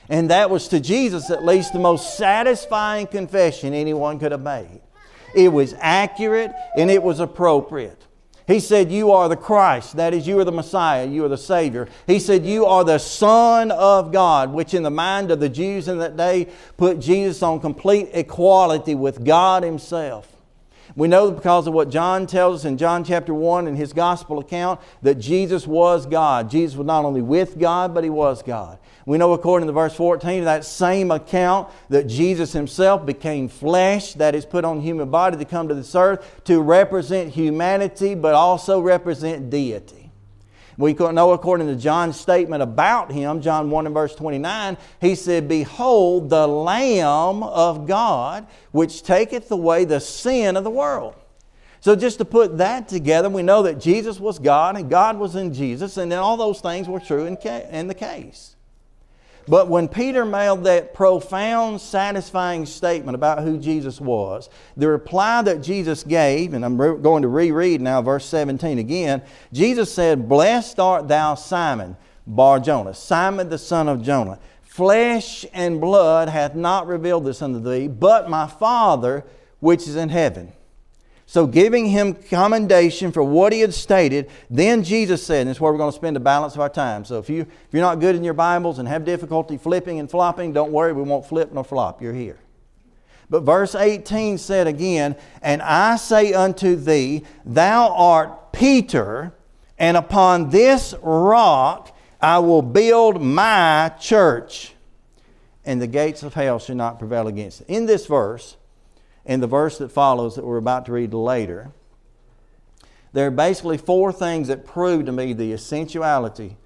And 0.09 0.31
that 0.31 0.50
was 0.50 0.69
to 0.69 0.81
Jesus 0.81 1.31
at 1.31 1.45
least 1.45 1.73
the 1.73 1.78
most 1.78 2.19
satisfying 2.19 3.07
confession 3.07 3.73
anyone 3.73 4.19
could 4.19 4.33
have 4.33 4.43
made. 4.43 4.81
It 5.35 5.49
was 5.49 5.75
accurate 5.78 6.52
and 6.76 6.90
it 6.90 7.02
was 7.02 7.21
appropriate. 7.21 8.00
He 8.47 8.61
said, 8.61 8.93
You 8.93 9.11
are 9.13 9.29
the 9.29 9.37
Christ. 9.37 9.97
That 9.97 10.13
is, 10.13 10.27
you 10.27 10.39
are 10.39 10.45
the 10.45 10.53
Messiah. 10.53 11.07
You 11.07 11.25
are 11.25 11.29
the 11.29 11.39
Savior. 11.39 11.89
He 12.07 12.19
said, 12.19 12.45
You 12.45 12.67
are 12.67 12.85
the 12.85 12.99
Son 12.99 13.71
of 13.71 14.13
God, 14.13 14.53
which 14.53 14.75
in 14.75 14.83
the 14.83 14.91
mind 14.91 15.31
of 15.31 15.41
the 15.41 15.49
Jews 15.49 15.89
in 15.89 15.99
that 15.99 16.17
day 16.17 16.49
put 16.77 17.01
Jesus 17.01 17.43
on 17.43 17.61
complete 17.61 18.11
equality 18.13 18.95
with 18.95 19.25
God 19.25 19.63
Himself. 19.63 20.34
We 20.97 21.09
know 21.09 21.33
because 21.33 21.67
of 21.67 21.75
what 21.75 21.91
John 21.91 22.25
tells 22.27 22.61
us 22.61 22.65
in 22.65 22.79
John 22.79 23.03
chapter 23.03 23.35
1 23.35 23.67
in 23.67 23.75
his 23.75 23.93
gospel 23.93 24.39
account 24.39 24.81
that 25.03 25.17
Jesus 25.17 25.67
was 25.67 26.07
God. 26.07 26.49
Jesus 26.49 26.77
was 26.77 26.87
not 26.87 27.05
only 27.05 27.21
with 27.21 27.59
God, 27.59 27.93
but 27.93 28.05
He 28.05 28.11
was 28.11 28.43
God. 28.43 28.79
We 29.05 29.19
know 29.19 29.33
according 29.33 29.67
to 29.67 29.73
verse 29.73 29.95
14 29.95 30.41
of 30.41 30.45
that 30.45 30.65
same 30.65 31.11
account 31.11 31.69
that 31.89 32.07
Jesus 32.07 32.53
himself 32.53 33.05
became 33.05 33.49
flesh, 33.49 34.15
that 34.15 34.37
is 34.37 34.47
put 34.47 34.65
on 34.65 34.81
human 34.81 35.11
body 35.11 35.37
to 35.37 35.45
come 35.45 35.67
to 35.69 35.75
this 35.75 35.95
earth 35.97 36.43
to 36.45 36.63
represent 36.63 37.33
humanity 37.33 38.15
but 38.15 38.35
also 38.35 38.81
represent 38.81 39.51
deity. 39.51 40.03
We 40.76 40.95
know 40.95 41.33
according 41.33 41.69
to 41.69 41.76
John's 41.76 42.19
statement 42.19 42.62
about 42.62 43.12
him, 43.12 43.40
John 43.40 43.71
1 43.71 43.87
and 43.87 43.95
verse 43.95 44.14
29, 44.14 44.76
he 45.00 45.14
said, 45.14 45.49
Behold, 45.49 46.31
the 46.31 46.47
Lamb 46.47 47.43
of 47.43 47.87
God, 47.87 48.47
which 48.73 49.02
taketh 49.02 49.50
away 49.50 49.85
the 49.85 50.00
sin 50.00 50.57
of 50.57 50.64
the 50.64 50.71
world. 50.71 51.14
So, 51.81 51.95
just 51.95 52.16
to 52.19 52.25
put 52.25 52.59
that 52.59 52.88
together, 52.88 53.28
we 53.28 53.43
know 53.43 53.62
that 53.64 53.78
Jesus 53.78 54.19
was 54.19 54.38
God 54.38 54.76
and 54.76 54.88
God 54.88 55.19
was 55.19 55.37
in 55.37 55.52
Jesus, 55.52 55.99
and 55.99 56.11
then 56.11 56.19
all 56.19 56.38
those 56.38 56.61
things 56.61 56.88
were 56.88 56.99
true 56.99 57.26
in, 57.26 57.37
in 57.37 57.88
the 57.88 57.95
case. 57.95 58.53
But 59.47 59.69
when 59.69 59.89
Peter 59.89 60.25
made 60.25 60.65
that 60.65 60.95
profound, 60.95 61.81
satisfying 61.81 62.65
statement 62.65 63.15
about 63.15 63.43
who 63.43 63.59
Jesus 63.59 64.01
was, 64.01 64.49
the 64.77 64.89
reply 64.89 65.43
that 65.43 65.63
Jesus 65.63 66.03
gave, 66.03 66.55
and 66.55 66.65
I'm 66.65 66.77
going 66.77 67.23
to 67.23 67.29
reread 67.29 67.81
now 67.81 68.01
verse 68.01 68.25
17 68.25 68.79
again, 68.79 69.23
Jesus 69.53 69.93
said, 69.93 70.29
Blessed 70.29 70.81
art 70.81 71.09
thou, 71.09 71.35
Simon, 71.35 71.97
Bar 72.27 72.61
Jonah, 72.61 72.95
Simon 72.95 73.51
the 73.51 73.59
son 73.59 73.89
of 73.89 74.03
Jonah. 74.03 74.39
Flesh 74.63 75.45
and 75.53 75.81
blood 75.81 76.29
hath 76.29 76.55
not 76.55 76.87
revealed 76.87 77.25
this 77.25 77.43
unto 77.43 77.61
thee, 77.61 77.87
but 77.87 78.31
my 78.31 78.47
Father 78.47 79.25
which 79.61 79.87
is 79.87 79.97
in 79.97 80.09
heaven. 80.09 80.53
So, 81.26 81.47
giving 81.47 81.87
him 81.87 82.14
commendation 82.14 83.11
for 83.11 83.23
what 83.23 83.52
he 83.52 83.61
had 83.61 83.73
stated, 83.73 84.31
then 84.50 84.85
Jesus 84.85 85.25
said, 85.25 85.40
and 85.40 85.50
this 85.50 85.57
is 85.57 85.61
where 85.61 85.73
we're 85.73 85.78
going 85.78 85.90
to 85.90 85.97
spend 85.97 86.14
the 86.14 86.21
balance 86.21 86.54
of 86.54 86.61
our 86.61 86.69
time. 86.69 87.04
So, 87.04 87.19
if, 87.19 87.31
you, 87.31 87.43
if 87.43 87.69
you're 87.73 87.83
not 87.83 87.99
good 87.99 88.14
in 88.14 88.23
your 88.23 88.35
Bibles 88.35 88.78
and 88.78 88.87
have 88.87 89.04
difficulty 89.04 89.57
flipping 89.57 89.99
and 89.99 90.11
flopping, 90.11 90.52
don't 90.52 90.71
worry, 90.71 90.93
we 90.93 91.02
won't 91.02 91.26
flip 91.26 91.50
nor 91.52 91.64
flop. 91.64 92.02
You're 92.02 92.12
here. 92.12 92.38
But 93.31 93.40
verse 93.40 93.75
18 93.75 94.38
said 94.38 94.66
again, 94.66 95.16
And 95.40 95.62
I 95.62 95.97
say 95.97 96.35
unto 96.35 96.76
thee, 96.76 97.25
Thou 97.45 97.95
art 97.95 98.52
Peter, 98.52 99.33
and 99.78 99.97
upon 99.97 100.50
this 100.50 100.95
rock 101.02 101.97
I 102.21 102.38
will 102.38 102.62
build 102.62 103.21
my 103.21 103.93
church, 103.99 104.75
and 105.64 105.81
the 105.81 105.87
gates 105.87 106.23
of 106.23 106.35
hell 106.35 106.59
shall 106.59 106.76
not 106.76 106.99
prevail 106.99 107.28
against 107.28 107.62
it. 107.62 107.69
In 107.69 107.87
this 107.87 108.07
verse, 108.07 108.57
in 109.25 109.40
the 109.40 109.47
verse 109.47 109.78
that 109.78 109.90
follows 109.90 110.37
that 110.37 110.45
we're 110.45 110.59
about 110.59 110.87
to 110.87 110.93
read 110.93 111.14
later, 111.14 111.71
there 113.12 113.28
are 113.28 113.31
basically 113.31 113.78
four 113.78 114.12
things 114.12 114.49
that 114.49 114.66
prove 114.66 115.07
to 115.07 115.12
me 115.12 115.33
the 115.33 115.52
essentiality 115.52 116.57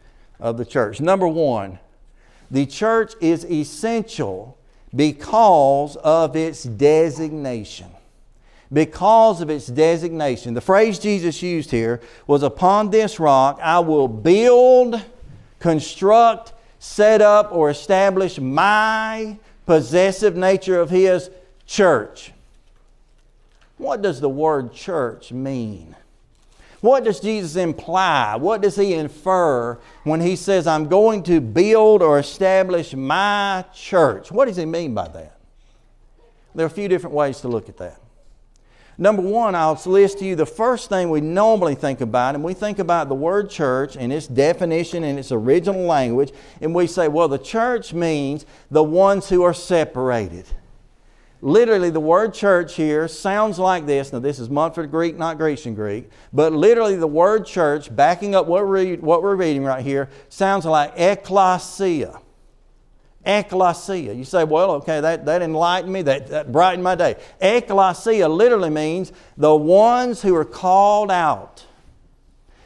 of 0.40 0.56
the 0.56 0.64
church. 0.64 1.00
Number 1.00 1.28
one, 1.28 1.78
the 2.50 2.64
church 2.64 3.12
is 3.20 3.44
essential 3.44 4.56
because 4.94 5.96
of 5.96 6.34
its 6.36 6.62
designation. 6.62 7.88
Because 8.72 9.40
of 9.40 9.50
its 9.50 9.66
designation. 9.66 10.54
The 10.54 10.60
phrase 10.60 10.98
Jesus 10.98 11.42
used 11.42 11.70
here 11.70 12.00
was 12.26 12.42
Upon 12.42 12.90
this 12.90 13.20
rock 13.20 13.58
I 13.62 13.80
will 13.80 14.08
build, 14.08 15.02
construct, 15.58 16.52
set 16.78 17.20
up, 17.20 17.52
or 17.52 17.70
establish 17.70 18.38
my 18.38 19.38
possessive 19.66 20.36
nature 20.36 20.80
of 20.80 20.90
His 20.90 21.30
church. 21.66 22.32
What 23.78 24.02
does 24.02 24.20
the 24.20 24.28
word 24.28 24.72
church 24.72 25.32
mean? 25.32 25.96
What 26.80 27.04
does 27.04 27.18
Jesus 27.18 27.56
imply? 27.56 28.36
What 28.36 28.60
does 28.60 28.76
he 28.76 28.94
infer 28.94 29.78
when 30.04 30.20
he 30.20 30.36
says, 30.36 30.66
I'm 30.66 30.88
going 30.88 31.24
to 31.24 31.40
build 31.40 32.02
or 32.02 32.18
establish 32.18 32.94
my 32.94 33.64
church? 33.74 34.30
What 34.30 34.46
does 34.46 34.56
he 34.56 34.64
mean 34.64 34.94
by 34.94 35.08
that? 35.08 35.38
There 36.54 36.64
are 36.64 36.68
a 36.68 36.70
few 36.70 36.88
different 36.88 37.16
ways 37.16 37.40
to 37.40 37.48
look 37.48 37.68
at 37.68 37.78
that. 37.78 38.00
Number 39.00 39.22
one, 39.22 39.54
I'll 39.54 39.80
list 39.86 40.18
to 40.18 40.24
you 40.24 40.34
the 40.34 40.44
first 40.44 40.88
thing 40.88 41.08
we 41.08 41.20
normally 41.20 41.76
think 41.76 42.00
about, 42.00 42.34
and 42.34 42.42
we 42.42 42.52
think 42.52 42.80
about 42.80 43.08
the 43.08 43.14
word 43.14 43.48
church 43.48 43.96
and 43.96 44.12
its 44.12 44.26
definition 44.26 45.04
in 45.04 45.18
its 45.18 45.30
original 45.30 45.82
language, 45.82 46.32
and 46.60 46.74
we 46.74 46.88
say, 46.88 47.06
well, 47.06 47.28
the 47.28 47.38
church 47.38 47.92
means 47.92 48.44
the 48.72 48.82
ones 48.82 49.28
who 49.28 49.44
are 49.44 49.54
separated 49.54 50.46
literally 51.40 51.90
the 51.90 52.00
word 52.00 52.34
church 52.34 52.74
here 52.74 53.08
sounds 53.08 53.58
like 53.58 53.86
this. 53.86 54.12
Now, 54.12 54.18
this 54.18 54.38
is 54.38 54.50
Munford 54.50 54.90
Greek, 54.90 55.16
not 55.16 55.38
Grecian 55.38 55.74
Greek. 55.74 56.10
But 56.32 56.52
literally, 56.52 56.96
the 56.96 57.06
word 57.06 57.46
church, 57.46 57.94
backing 57.94 58.34
up 58.34 58.46
what 58.46 58.66
we're, 58.66 58.96
what 58.96 59.22
we're 59.22 59.36
reading 59.36 59.64
right 59.64 59.84
here, 59.84 60.08
sounds 60.28 60.64
like 60.64 60.92
ecclesia. 60.96 62.20
Ecclesia. 63.24 64.12
You 64.12 64.24
say, 64.24 64.44
well, 64.44 64.72
okay, 64.72 65.00
that, 65.00 65.26
that 65.26 65.42
enlightened 65.42 65.92
me, 65.92 66.02
that, 66.02 66.28
that 66.28 66.50
brightened 66.50 66.82
my 66.82 66.94
day. 66.94 67.16
Ecclesia 67.40 68.28
literally 68.28 68.70
means 68.70 69.12
the 69.36 69.54
ones 69.54 70.22
who 70.22 70.34
are 70.34 70.44
called 70.44 71.10
out. 71.10 71.64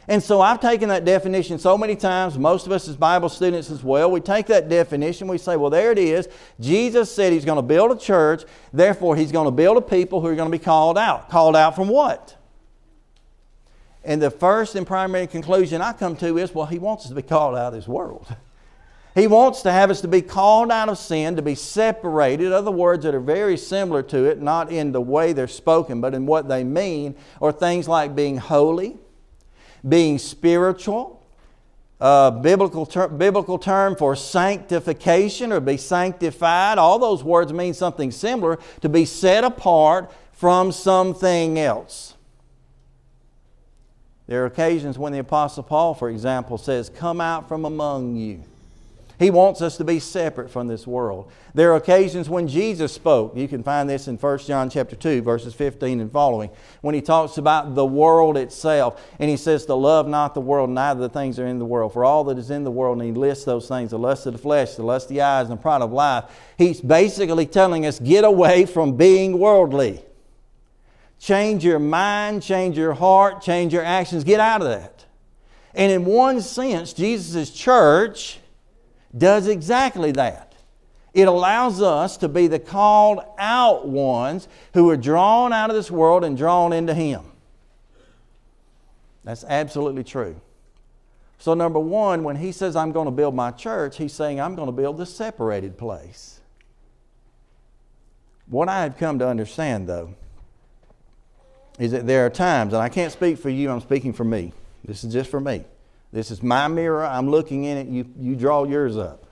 And 0.08 0.20
so 0.22 0.40
I've 0.40 0.60
taken 0.60 0.88
that 0.88 1.04
definition 1.04 1.58
so 1.58 1.78
many 1.78 1.94
times, 1.94 2.36
most 2.36 2.66
of 2.66 2.72
us 2.72 2.88
as 2.88 2.96
Bible 2.96 3.28
students 3.28 3.70
as 3.70 3.84
well, 3.84 4.10
we 4.10 4.20
take 4.20 4.46
that 4.46 4.68
definition, 4.68 5.28
we 5.28 5.38
say, 5.38 5.56
well, 5.56 5.70
there 5.70 5.92
it 5.92 5.98
is. 5.98 6.28
Jesus 6.58 7.14
said 7.14 7.32
he's 7.32 7.44
going 7.44 7.56
to 7.56 7.62
build 7.62 7.92
a 7.92 7.96
church, 7.96 8.42
therefore, 8.72 9.14
he's 9.14 9.30
going 9.30 9.46
to 9.46 9.52
build 9.52 9.76
a 9.76 9.80
people 9.80 10.20
who 10.20 10.26
are 10.26 10.34
going 10.34 10.50
to 10.50 10.58
be 10.58 10.62
called 10.62 10.98
out. 10.98 11.30
Called 11.30 11.54
out 11.54 11.76
from 11.76 11.88
what? 11.88 12.36
And 14.04 14.20
the 14.20 14.30
first 14.30 14.74
and 14.74 14.84
primary 14.84 15.28
conclusion 15.28 15.80
I 15.80 15.92
come 15.92 16.16
to 16.16 16.36
is, 16.38 16.52
well, 16.52 16.66
he 16.66 16.80
wants 16.80 17.04
us 17.04 17.10
to 17.10 17.14
be 17.14 17.22
called 17.22 17.54
out 17.54 17.68
of 17.68 17.74
this 17.74 17.88
world. 17.88 18.26
He 19.14 19.26
wants 19.26 19.60
to 19.62 19.72
have 19.72 19.90
us 19.90 20.00
to 20.00 20.08
be 20.08 20.22
called 20.22 20.72
out 20.72 20.88
of 20.88 20.96
sin, 20.96 21.36
to 21.36 21.42
be 21.42 21.54
separated. 21.54 22.50
Other 22.50 22.70
words 22.70 23.04
that 23.04 23.14
are 23.14 23.20
very 23.20 23.58
similar 23.58 24.02
to 24.04 24.24
it, 24.24 24.40
not 24.40 24.72
in 24.72 24.92
the 24.92 25.02
way 25.02 25.34
they're 25.34 25.48
spoken, 25.48 26.00
but 26.00 26.14
in 26.14 26.24
what 26.24 26.48
they 26.48 26.64
mean, 26.64 27.14
or 27.38 27.52
things 27.52 27.86
like 27.86 28.16
being 28.16 28.38
holy, 28.38 28.96
being 29.86 30.18
spiritual. 30.18 31.18
A 32.00 32.36
biblical, 32.42 32.84
ter- 32.84 33.08
biblical 33.08 33.58
term 33.58 33.94
for 33.94 34.16
sanctification 34.16 35.52
or 35.52 35.60
be 35.60 35.76
sanctified. 35.76 36.78
All 36.78 36.98
those 36.98 37.22
words 37.22 37.52
mean 37.52 37.74
something 37.74 38.10
similar 38.10 38.58
to 38.80 38.88
be 38.88 39.04
set 39.04 39.44
apart 39.44 40.12
from 40.32 40.72
something 40.72 41.58
else. 41.58 42.14
There 44.26 44.42
are 44.42 44.46
occasions 44.46 44.98
when 44.98 45.12
the 45.12 45.20
Apostle 45.20 45.62
Paul, 45.62 45.94
for 45.94 46.10
example, 46.10 46.58
says, 46.58 46.88
Come 46.88 47.20
out 47.20 47.48
from 47.48 47.64
among 47.64 48.16
you. 48.16 48.42
He 49.22 49.30
wants 49.30 49.62
us 49.62 49.76
to 49.76 49.84
be 49.84 50.00
separate 50.00 50.50
from 50.50 50.66
this 50.66 50.86
world. 50.86 51.30
There 51.54 51.72
are 51.72 51.76
occasions 51.76 52.28
when 52.28 52.48
Jesus 52.48 52.92
spoke. 52.92 53.36
You 53.36 53.46
can 53.46 53.62
find 53.62 53.88
this 53.88 54.08
in 54.08 54.16
1 54.16 54.38
John 54.38 54.68
chapter 54.68 54.96
2, 54.96 55.22
verses 55.22 55.54
15 55.54 56.00
and 56.00 56.10
following, 56.10 56.50
when 56.80 56.94
he 56.94 57.00
talks 57.00 57.38
about 57.38 57.74
the 57.76 57.86
world 57.86 58.36
itself. 58.36 59.00
And 59.20 59.30
he 59.30 59.36
says 59.36 59.64
to 59.66 59.74
love 59.74 60.08
not 60.08 60.34
the 60.34 60.40
world, 60.40 60.70
neither 60.70 61.00
the 61.00 61.08
things 61.08 61.36
that 61.36 61.44
are 61.44 61.46
in 61.46 61.60
the 61.60 61.64
world. 61.64 61.92
For 61.92 62.04
all 62.04 62.24
that 62.24 62.38
is 62.38 62.50
in 62.50 62.64
the 62.64 62.70
world, 62.70 62.98
and 62.98 63.06
he 63.06 63.12
lists 63.12 63.44
those 63.44 63.68
things, 63.68 63.92
the 63.92 63.98
lust 63.98 64.26
of 64.26 64.32
the 64.32 64.38
flesh, 64.38 64.74
the 64.74 64.82
lust 64.82 65.06
of 65.06 65.14
the 65.14 65.22
eyes, 65.22 65.48
and 65.48 65.58
the 65.58 65.62
pride 65.62 65.82
of 65.82 65.92
life. 65.92 66.24
He's 66.58 66.80
basically 66.80 67.46
telling 67.46 67.86
us, 67.86 68.00
get 68.00 68.24
away 68.24 68.66
from 68.66 68.96
being 68.96 69.38
worldly. 69.38 70.04
Change 71.20 71.64
your 71.64 71.78
mind, 71.78 72.42
change 72.42 72.76
your 72.76 72.94
heart, 72.94 73.40
change 73.40 73.72
your 73.72 73.84
actions. 73.84 74.24
Get 74.24 74.40
out 74.40 74.62
of 74.62 74.66
that. 74.66 75.04
And 75.74 75.92
in 75.92 76.04
one 76.04 76.40
sense, 76.40 76.92
Jesus' 76.92 77.50
church 77.50 78.40
does 79.16 79.46
exactly 79.46 80.12
that. 80.12 80.54
It 81.14 81.28
allows 81.28 81.82
us 81.82 82.16
to 82.18 82.28
be 82.28 82.46
the 82.46 82.58
called 82.58 83.20
out 83.38 83.86
ones 83.86 84.48
who 84.72 84.88
are 84.88 84.96
drawn 84.96 85.52
out 85.52 85.68
of 85.68 85.76
this 85.76 85.90
world 85.90 86.24
and 86.24 86.36
drawn 86.36 86.72
into 86.72 86.94
Him. 86.94 87.22
That's 89.24 89.44
absolutely 89.44 90.04
true. 90.04 90.40
So, 91.38 91.54
number 91.54 91.78
one, 91.78 92.24
when 92.24 92.36
He 92.36 92.50
says, 92.50 92.76
I'm 92.76 92.92
going 92.92 93.06
to 93.06 93.10
build 93.10 93.34
my 93.34 93.50
church, 93.50 93.98
He's 93.98 94.14
saying, 94.14 94.40
I'm 94.40 94.54
going 94.54 94.66
to 94.66 94.72
build 94.72 94.96
the 94.96 95.06
separated 95.06 95.76
place. 95.76 96.40
What 98.46 98.68
I 98.68 98.82
have 98.82 98.96
come 98.96 99.18
to 99.18 99.28
understand, 99.28 99.88
though, 99.88 100.14
is 101.78 101.92
that 101.92 102.06
there 102.06 102.24
are 102.24 102.30
times, 102.30 102.72
and 102.72 102.82
I 102.82 102.88
can't 102.88 103.12
speak 103.12 103.38
for 103.38 103.50
you, 103.50 103.70
I'm 103.70 103.80
speaking 103.80 104.12
for 104.12 104.24
me. 104.24 104.52
This 104.84 105.04
is 105.04 105.12
just 105.12 105.30
for 105.30 105.40
me. 105.40 105.64
This 106.12 106.30
is 106.30 106.42
my 106.42 106.68
mirror. 106.68 107.04
I'm 107.04 107.30
looking 107.30 107.64
in 107.64 107.78
it. 107.78 107.86
You, 107.88 108.06
you 108.18 108.36
draw 108.36 108.64
yours 108.64 108.96
up. 108.98 109.26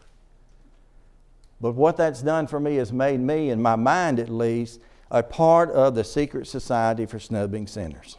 But 1.60 1.72
what 1.72 1.98
that's 1.98 2.22
done 2.22 2.46
for 2.46 2.58
me 2.58 2.76
has 2.76 2.90
made 2.90 3.20
me, 3.20 3.50
in 3.50 3.60
my 3.60 3.76
mind 3.76 4.18
at 4.18 4.30
least, 4.30 4.80
a 5.10 5.22
part 5.22 5.70
of 5.70 5.94
the 5.94 6.04
secret 6.04 6.46
society 6.46 7.04
for 7.04 7.18
snubbing 7.18 7.66
sinners. 7.66 8.16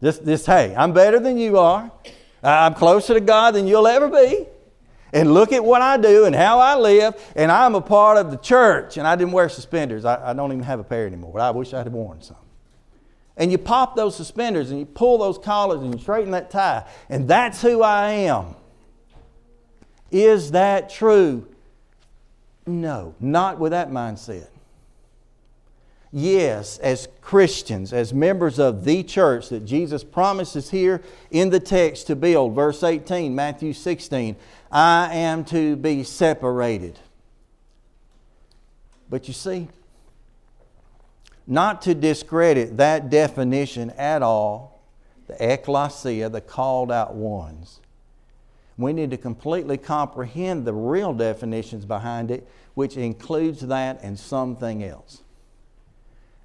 This, 0.00 0.18
this, 0.18 0.44
hey, 0.44 0.74
I'm 0.76 0.92
better 0.92 1.18
than 1.18 1.38
you 1.38 1.56
are. 1.56 1.90
I'm 2.42 2.74
closer 2.74 3.14
to 3.14 3.20
God 3.20 3.54
than 3.54 3.66
you'll 3.66 3.86
ever 3.86 4.08
be. 4.08 4.46
And 5.14 5.32
look 5.32 5.52
at 5.52 5.64
what 5.64 5.80
I 5.80 5.96
do 5.96 6.26
and 6.26 6.34
how 6.34 6.58
I 6.58 6.74
live. 6.76 7.14
And 7.36 7.50
I'm 7.50 7.74
a 7.74 7.80
part 7.80 8.18
of 8.18 8.30
the 8.30 8.36
church. 8.36 8.98
And 8.98 9.06
I 9.06 9.16
didn't 9.16 9.32
wear 9.32 9.48
suspenders. 9.48 10.04
I, 10.04 10.30
I 10.30 10.32
don't 10.34 10.52
even 10.52 10.64
have 10.64 10.80
a 10.80 10.84
pair 10.84 11.06
anymore. 11.06 11.32
But 11.32 11.42
I 11.42 11.52
wish 11.52 11.72
I 11.72 11.78
had 11.78 11.90
worn 11.90 12.20
some 12.20 12.36
and 13.36 13.50
you 13.50 13.58
pop 13.58 13.96
those 13.96 14.16
suspenders 14.16 14.70
and 14.70 14.78
you 14.78 14.86
pull 14.86 15.18
those 15.18 15.38
collars 15.38 15.80
and 15.82 15.94
you 15.94 16.00
straighten 16.00 16.30
that 16.32 16.50
tie, 16.50 16.84
and 17.08 17.28
that's 17.28 17.62
who 17.62 17.82
I 17.82 18.10
am. 18.10 18.54
Is 20.10 20.52
that 20.52 20.90
true? 20.90 21.46
No, 22.66 23.14
not 23.20 23.58
with 23.58 23.72
that 23.72 23.90
mindset. 23.90 24.48
Yes, 26.16 26.78
as 26.78 27.08
Christians, 27.20 27.92
as 27.92 28.14
members 28.14 28.60
of 28.60 28.84
the 28.84 29.02
church 29.02 29.48
that 29.48 29.64
Jesus 29.64 30.04
promises 30.04 30.70
here 30.70 31.02
in 31.32 31.50
the 31.50 31.58
text 31.58 32.06
to 32.06 32.14
build, 32.14 32.54
verse 32.54 32.84
18, 32.84 33.34
Matthew 33.34 33.72
16, 33.72 34.36
I 34.70 35.12
am 35.12 35.44
to 35.46 35.74
be 35.74 36.04
separated. 36.04 37.00
But 39.10 39.26
you 39.26 39.34
see, 39.34 39.66
not 41.46 41.82
to 41.82 41.94
discredit 41.94 42.76
that 42.78 43.10
definition 43.10 43.90
at 43.90 44.22
all, 44.22 44.82
the 45.26 45.52
ecclesia, 45.52 46.28
the 46.28 46.40
called 46.40 46.90
out 46.90 47.14
ones. 47.14 47.80
We 48.76 48.92
need 48.92 49.10
to 49.10 49.16
completely 49.16 49.76
comprehend 49.76 50.64
the 50.64 50.72
real 50.72 51.12
definitions 51.12 51.84
behind 51.84 52.30
it, 52.30 52.48
which 52.74 52.96
includes 52.96 53.60
that 53.60 54.02
and 54.02 54.18
something 54.18 54.82
else. 54.82 55.20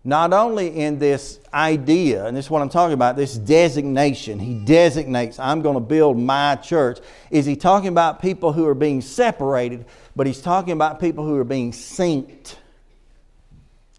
Not 0.04 0.32
only 0.32 0.80
in 0.80 0.98
this 1.00 1.40
idea, 1.54 2.26
and 2.26 2.38
this 2.38 2.46
is 2.46 2.52
what 2.52 2.62
I'm 2.62 2.70
talking 2.70 2.94
about, 2.94 3.18
this 3.18 3.36
designation, 3.36 4.40
he 4.40 4.64
designates, 4.64 5.40
I'm 5.40 5.62
going 5.62 5.74
to 5.74 5.82
build 5.82 6.18
my 6.18 6.56
church. 6.56 7.00
Is 7.32 7.46
he 7.46 7.56
talking 7.56 7.90
about 7.90 8.22
people 8.22 8.54
who 8.54 8.66
are 8.66 8.76
being 8.76 9.02
separated, 9.02 9.86
but 10.16 10.26
he's 10.26 10.42
talking 10.42 10.72
about 10.72 11.02
people 11.02 11.26
who 11.26 11.36
are 11.36 11.44
being 11.44 11.72
synced. 11.72 12.56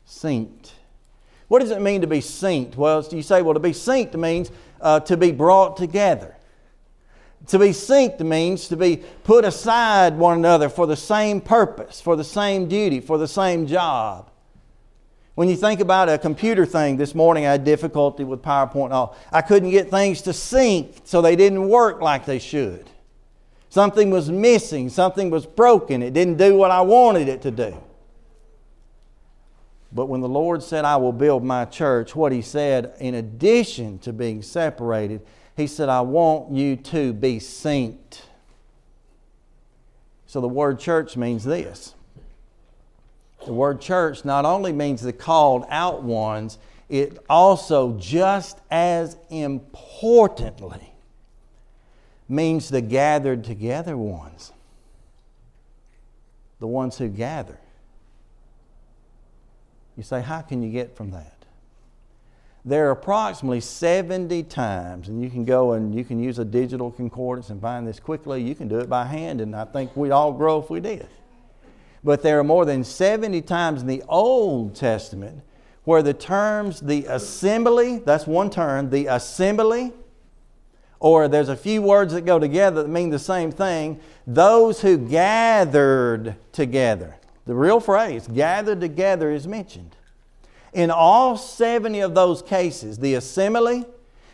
Synced. 0.08 0.59
What 1.50 1.62
does 1.62 1.72
it 1.72 1.82
mean 1.82 2.02
to 2.02 2.06
be 2.06 2.20
synced? 2.20 2.76
Well, 2.76 3.04
you 3.10 3.22
say, 3.22 3.42
well, 3.42 3.54
to 3.54 3.60
be 3.60 3.72
synced 3.72 4.14
means 4.14 4.52
uh, 4.80 5.00
to 5.00 5.16
be 5.16 5.32
brought 5.32 5.76
together. 5.76 6.36
To 7.48 7.58
be 7.58 7.70
synced 7.70 8.20
means 8.20 8.68
to 8.68 8.76
be 8.76 8.98
put 9.24 9.44
aside 9.44 10.16
one 10.16 10.38
another 10.38 10.68
for 10.68 10.86
the 10.86 10.94
same 10.94 11.40
purpose, 11.40 12.00
for 12.00 12.14
the 12.14 12.22
same 12.22 12.68
duty, 12.68 13.00
for 13.00 13.18
the 13.18 13.26
same 13.26 13.66
job. 13.66 14.30
When 15.34 15.48
you 15.48 15.56
think 15.56 15.80
about 15.80 16.08
a 16.08 16.18
computer 16.18 16.64
thing, 16.64 16.96
this 16.96 17.16
morning 17.16 17.46
I 17.46 17.50
had 17.50 17.64
difficulty 17.64 18.22
with 18.22 18.42
PowerPoint 18.42 18.92
all. 18.92 19.16
I 19.32 19.42
couldn't 19.42 19.70
get 19.70 19.90
things 19.90 20.22
to 20.22 20.32
sync, 20.32 21.00
so 21.02 21.20
they 21.20 21.34
didn't 21.34 21.68
work 21.68 22.00
like 22.00 22.26
they 22.26 22.38
should. 22.38 22.88
Something 23.70 24.12
was 24.12 24.30
missing, 24.30 24.88
something 24.88 25.30
was 25.30 25.46
broken, 25.46 26.00
it 26.00 26.12
didn't 26.12 26.36
do 26.36 26.56
what 26.56 26.70
I 26.70 26.82
wanted 26.82 27.26
it 27.26 27.42
to 27.42 27.50
do. 27.50 27.76
But 29.92 30.06
when 30.06 30.20
the 30.20 30.28
Lord 30.28 30.62
said, 30.62 30.84
I 30.84 30.96
will 30.96 31.12
build 31.12 31.42
my 31.42 31.64
church, 31.64 32.14
what 32.14 32.32
He 32.32 32.42
said, 32.42 32.94
in 33.00 33.14
addition 33.14 33.98
to 34.00 34.12
being 34.12 34.42
separated, 34.42 35.22
He 35.56 35.66
said, 35.66 35.88
I 35.88 36.00
want 36.02 36.52
you 36.52 36.76
to 36.76 37.12
be 37.12 37.38
synced. 37.38 38.22
So 40.26 40.40
the 40.40 40.48
word 40.48 40.78
church 40.78 41.16
means 41.16 41.44
this. 41.44 41.94
The 43.46 43.52
word 43.52 43.80
church 43.80 44.24
not 44.24 44.44
only 44.44 44.72
means 44.72 45.02
the 45.02 45.12
called 45.12 45.64
out 45.68 46.02
ones, 46.02 46.58
it 46.88 47.18
also, 47.28 47.96
just 47.98 48.58
as 48.70 49.16
importantly, 49.28 50.92
means 52.28 52.68
the 52.68 52.80
gathered 52.80 53.44
together 53.44 53.96
ones. 53.96 54.52
The 56.58 56.66
ones 56.66 56.98
who 56.98 57.08
gather. 57.08 57.58
You 60.00 60.04
say, 60.04 60.22
how 60.22 60.40
can 60.40 60.62
you 60.62 60.70
get 60.70 60.96
from 60.96 61.10
that? 61.10 61.44
There 62.64 62.88
are 62.88 62.92
approximately 62.92 63.60
70 63.60 64.44
times, 64.44 65.08
and 65.08 65.22
you 65.22 65.28
can 65.28 65.44
go 65.44 65.72
and 65.72 65.94
you 65.94 66.04
can 66.04 66.18
use 66.18 66.38
a 66.38 66.44
digital 66.46 66.90
concordance 66.90 67.50
and 67.50 67.60
find 67.60 67.86
this 67.86 68.00
quickly. 68.00 68.42
You 68.42 68.54
can 68.54 68.66
do 68.66 68.78
it 68.78 68.88
by 68.88 69.04
hand, 69.04 69.42
and 69.42 69.54
I 69.54 69.66
think 69.66 69.94
we'd 69.94 70.10
all 70.10 70.32
grow 70.32 70.58
if 70.58 70.70
we 70.70 70.80
did. 70.80 71.06
But 72.02 72.22
there 72.22 72.38
are 72.38 72.44
more 72.44 72.64
than 72.64 72.82
70 72.82 73.42
times 73.42 73.82
in 73.82 73.88
the 73.88 74.02
Old 74.08 74.74
Testament 74.74 75.42
where 75.84 76.02
the 76.02 76.14
terms 76.14 76.80
the 76.80 77.04
assembly, 77.04 77.98
that's 77.98 78.26
one 78.26 78.48
term, 78.48 78.88
the 78.88 79.04
assembly, 79.04 79.92
or 80.98 81.28
there's 81.28 81.50
a 81.50 81.56
few 81.56 81.82
words 81.82 82.14
that 82.14 82.22
go 82.22 82.38
together 82.38 82.84
that 82.84 82.88
mean 82.88 83.10
the 83.10 83.18
same 83.18 83.52
thing, 83.52 84.00
those 84.26 84.80
who 84.80 84.96
gathered 84.96 86.36
together. 86.52 87.19
The 87.46 87.54
real 87.54 87.80
phrase, 87.80 88.28
gathered 88.28 88.80
together, 88.80 89.30
is 89.30 89.46
mentioned. 89.46 89.96
In 90.72 90.90
all 90.90 91.36
70 91.36 92.00
of 92.00 92.14
those 92.14 92.42
cases, 92.42 92.98
the 92.98 93.14
assembly 93.14 93.84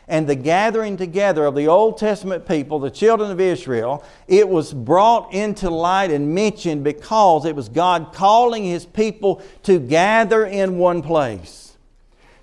and 0.09 0.29
the 0.29 0.37
gathering 0.37 0.97
together 0.97 1.45
of 1.47 1.55
the 1.55 1.67
Old 1.67 1.99
Testament 1.99 2.47
people, 2.47 2.79
the 2.79 2.91
children 2.91 3.31
of 3.31 3.41
Israel, 3.41 4.05
it 4.29 4.49
was 4.49 4.73
brought 4.73 5.33
into 5.33 5.69
light 5.69 6.11
and 6.11 6.35
mentioned 6.35 6.85
because 6.85 7.45
it 7.45 7.57
was 7.57 7.69
God 7.69 8.13
calling 8.13 8.65
His 8.65 8.87
people 8.87 9.43
to 9.65 9.81
gather 9.81 10.45
in 10.45 10.79
one 10.79 11.03
place, 11.03 11.77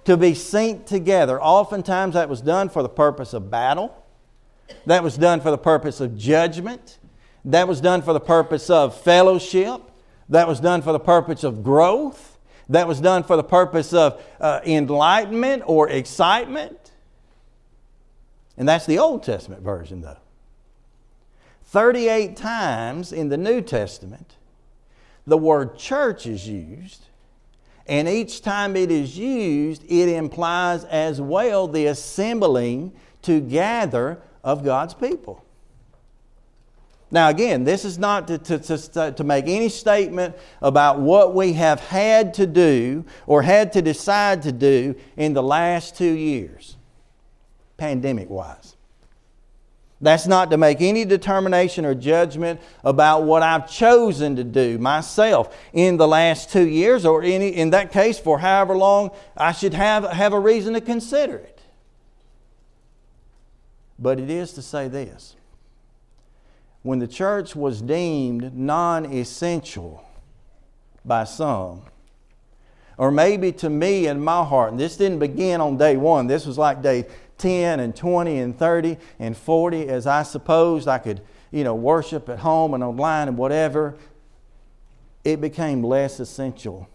to 0.05 0.17
be 0.17 0.31
synced 0.31 0.87
together. 0.87 1.41
Oftentimes 1.41 2.15
that 2.15 2.27
was 2.27 2.41
done 2.41 2.67
for 2.67 2.83
the 2.83 2.89
purpose 2.89 3.33
of 3.33 3.49
battle, 3.49 3.95
that 4.85 5.03
was 5.03 5.17
done 5.17 5.39
for 5.39 5.51
the 5.51 5.57
purpose 5.57 6.01
of 6.01 6.17
judgment, 6.17 6.97
that 7.45 7.67
was 7.67 7.79
done 7.79 8.01
for 8.01 8.13
the 8.13 8.19
purpose 8.19 8.69
of 8.69 8.99
fellowship. 9.01 9.81
That 10.29 10.47
was 10.47 10.59
done 10.59 10.81
for 10.81 10.91
the 10.91 10.99
purpose 10.99 11.43
of 11.43 11.63
growth. 11.63 12.37
That 12.69 12.87
was 12.87 13.01
done 13.01 13.23
for 13.23 13.35
the 13.35 13.43
purpose 13.43 13.93
of 13.93 14.21
uh, 14.39 14.61
enlightenment 14.65 15.63
or 15.65 15.89
excitement. 15.89 16.91
And 18.57 18.67
that's 18.67 18.85
the 18.85 18.99
Old 18.99 19.23
Testament 19.23 19.61
version, 19.61 20.01
though. 20.01 20.17
38 21.65 22.37
times 22.37 23.11
in 23.11 23.29
the 23.29 23.37
New 23.37 23.61
Testament, 23.61 24.35
the 25.25 25.37
word 25.37 25.77
church 25.77 26.27
is 26.27 26.47
used. 26.47 27.05
And 27.87 28.07
each 28.07 28.41
time 28.41 28.75
it 28.75 28.91
is 28.91 29.17
used, 29.17 29.83
it 29.89 30.07
implies 30.07 30.85
as 30.85 31.19
well 31.19 31.67
the 31.67 31.87
assembling 31.87 32.93
together 33.21 34.21
of 34.43 34.63
God's 34.63 34.93
people. 34.93 35.43
Now, 37.13 37.29
again, 37.29 37.63
this 37.63 37.85
is 37.85 37.99
not 37.99 38.27
to, 38.27 38.39
to, 38.39 38.57
to, 38.57 39.11
to, 39.11 39.23
make 39.23 39.45
any 39.47 39.69
statement 39.69 40.35
about 40.63 40.99
what 40.99 41.35
we 41.35 41.53
have 41.53 41.79
had 41.79 42.33
to 42.33 42.47
do 42.47 43.05
or 43.27 43.43
had 43.43 43.71
to 43.73 43.83
decide 43.83 44.41
to 44.41 44.51
do 44.51 44.95
in 45.15 45.33
the 45.33 45.43
last 45.43 45.95
two 45.95 46.11
years, 46.11 46.75
pandemic 47.77 48.31
wise. 48.31 48.75
That's 50.01 50.25
not 50.25 50.49
to 50.49 50.57
make 50.57 50.81
any 50.81 51.05
determination 51.05 51.85
or 51.85 51.93
judgment 51.93 52.59
about 52.83 53.25
what 53.25 53.43
I've 53.43 53.69
chosen 53.69 54.35
to 54.37 54.43
do 54.43 54.79
myself 54.79 55.55
in 55.71 55.97
the 55.97 56.07
last 56.07 56.49
two 56.49 56.67
years, 56.67 57.05
or 57.05 57.21
any, 57.21 57.49
in 57.49 57.69
that 57.69 57.91
case, 57.91 58.17
for 58.17 58.39
however 58.39 58.75
long 58.75 59.11
I 59.37 59.51
should 59.51 59.75
have, 59.75 60.03
have 60.05 60.33
a 60.33 60.39
reason 60.39 60.73
to 60.73 60.81
consider 60.81 61.35
it. 61.35 61.61
But 63.99 64.19
it 64.19 64.31
is 64.31 64.53
to 64.53 64.63
say 64.63 64.87
this 64.87 65.35
when 66.83 66.99
the 66.99 67.07
church 67.07 67.55
was 67.55 67.81
deemed 67.81 68.55
non 68.55 69.05
essential 69.05 70.03
by 71.03 71.23
some, 71.23 71.81
or 72.97 73.09
maybe 73.09 73.51
to 73.53 73.69
me 73.69 74.07
in 74.07 74.23
my 74.23 74.43
heart, 74.43 74.71
and 74.71 74.79
this 74.79 74.97
didn't 74.97 75.19
begin 75.19 75.61
on 75.61 75.77
day 75.77 75.97
one, 75.97 76.27
this 76.27 76.45
was 76.45 76.57
like 76.57 76.81
day 76.81 77.05
10 77.37 77.79
and 77.79 77.95
20 77.95 78.37
and 78.37 78.57
30 78.59 78.97
and 79.17 79.35
40, 79.35 79.87
as 79.87 80.05
I 80.05 80.23
supposed 80.23 80.87
I 80.87 80.97
could, 80.97 81.21
you 81.51 81.63
know, 81.63 81.73
worship 81.73 82.29
at 82.29 82.39
home 82.39 82.73
and 82.73 82.83
online 82.83 83.29
and 83.29 83.37
whatever. 83.37 83.95
It 85.23 85.39
became 85.39 85.83
less 85.83 86.19
essential 86.19 86.89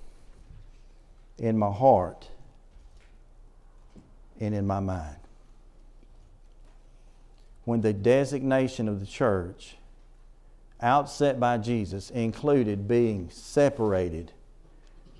in 1.38 1.58
my 1.58 1.72
heart 1.72 2.28
and 4.38 4.54
in 4.54 4.66
my 4.66 4.80
mind. 4.80 5.16
When 7.64 7.80
the 7.80 7.92
designation 7.92 8.86
of 8.86 9.00
the 9.00 9.06
church 9.06 9.77
outset 10.80 11.40
by 11.40 11.58
Jesus 11.58 12.10
included 12.10 12.86
being 12.86 13.28
separated, 13.30 14.32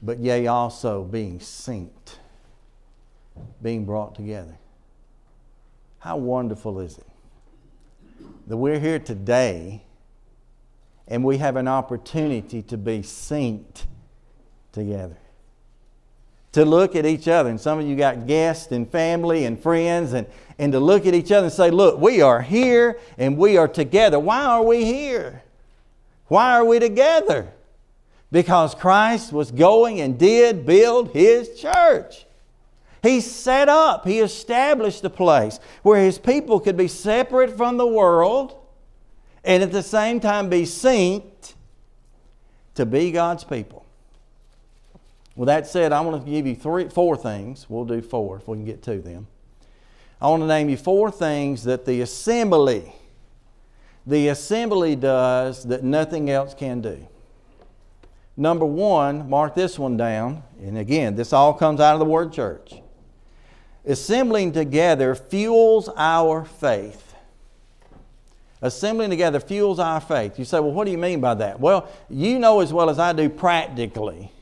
but 0.03 0.19
yea, 0.19 0.47
also 0.47 1.03
being 1.03 1.39
synced, 1.39 2.17
being 3.63 3.85
brought 3.85 4.15
together. 4.15 4.57
How 5.99 6.17
wonderful 6.17 6.81
is 6.81 6.97
it 6.99 7.07
that 8.47 8.57
we're 8.57 8.79
here 8.79 8.99
today 8.99 9.83
and 11.07 11.25
we 11.25 11.39
have 11.39 11.57
an 11.57 11.67
opportunity 11.67 12.63
to 12.63 12.77
be 12.77 13.01
synced 13.01 13.85
together? 14.73 15.17
To 16.53 16.65
look 16.65 16.97
at 16.97 17.05
each 17.05 17.29
other, 17.29 17.51
and 17.51 17.61
some 17.61 17.79
of 17.79 17.87
you 17.87 17.95
got 17.95 18.27
guests 18.27 18.73
and 18.73 18.91
family 18.91 19.45
and 19.45 19.61
friends, 19.61 20.15
and, 20.15 20.27
and 20.59 20.73
to 20.73 20.81
look 20.81 21.05
at 21.07 21.15
each 21.15 21.31
other 21.31 21.47
and 21.47 21.53
say, 21.53 21.71
Look, 21.71 22.01
we 22.01 22.23
are 22.23 22.41
here 22.41 22.99
and 23.19 23.37
we 23.37 23.59
are 23.59 23.69
together. 23.69 24.19
Why 24.19 24.45
are 24.45 24.65
we 24.65 24.85
here? 24.85 25.43
Why 26.29 26.53
are 26.53 26.65
we 26.65 26.79
together? 26.79 27.53
Because 28.31 28.75
Christ 28.75 29.33
was 29.33 29.51
going 29.51 30.01
and 30.01 30.19
did 30.19 30.67
build 30.67 31.13
His 31.13 31.59
church. 31.59 32.27
He 33.03 33.21
set 33.21 33.69
up, 33.69 34.07
He 34.07 34.21
established 34.21 35.05
a 35.05 35.11
place 35.11 35.59
where 35.83 36.03
His 36.03 36.19
people 36.19 36.61
could 36.61 36.77
be 36.77 36.89
separate 36.89 37.57
from 37.57 37.77
the 37.77 37.87
world 37.87 38.55
and 39.45 39.63
at 39.63 39.73
the 39.73 39.83
same 39.83 40.21
time 40.21 40.51
be 40.51 40.63
synced 40.63 41.55
to 42.75 42.85
be 42.85 43.11
God's 43.11 43.45
people. 43.45 43.85
With 45.35 45.47
that 45.47 45.67
said, 45.67 45.93
I 45.93 46.01
want 46.01 46.25
to 46.25 46.31
give 46.31 46.47
you 46.47 46.55
three, 46.55 46.89
four 46.89 47.17
things. 47.17 47.67
We'll 47.69 47.85
do 47.85 48.03
four 48.03 48.37
if 48.37 48.49
we 48.49 48.57
can 48.57 48.65
get 48.65 48.83
to 48.83 49.01
them. 49.01 49.29
I 50.21 50.29
want 50.29 50.43
to 50.43 50.47
name 50.49 50.69
you 50.69 50.77
four 50.77 51.11
things 51.13 51.63
that 51.65 51.87
the 51.87 52.01
assembly 52.01 52.93
the 54.09 54.29
assembly 54.29 54.97
does 54.97 55.65
that 55.65 55.85
nothing 55.85 56.31
else 56.31 56.55
can 56.55 56.81
do. 56.81 57.07
Number 58.39 58.65
one, 58.65 59.29
mark 59.29 59.55
this 59.55 59.79
one 59.79 59.99
down. 59.99 60.43
And 60.63 60.79
again, 60.79 61.15
this 61.15 61.35
all 61.35 61.53
comes 61.53 61.79
out 61.79 61.93
of 61.93 61.99
the 61.99 62.07
word 62.07 62.33
church. 62.33 62.77
Assembling 63.85 64.53
together 64.53 65.15
fuels 65.15 65.91
our 65.95 66.47
faith. 66.47 67.15
Assembling 68.63 69.11
together 69.11 69.41
fuels 69.41 69.79
our 69.79 70.01
faith. 70.01 70.39
You 70.39 70.47
say, 70.47 70.59
well, 70.59 70.73
what 70.73 70.87
do 70.87 70.91
you 70.91 70.99
mean 70.99 71.21
by 71.21 71.35
that? 71.35 71.61
Well, 71.61 71.87
you 72.09 72.39
know 72.39 72.61
as 72.61 72.73
well 72.73 72.89
as 72.89 72.99
I 72.99 73.13
do 73.13 73.29
practically 73.29 74.33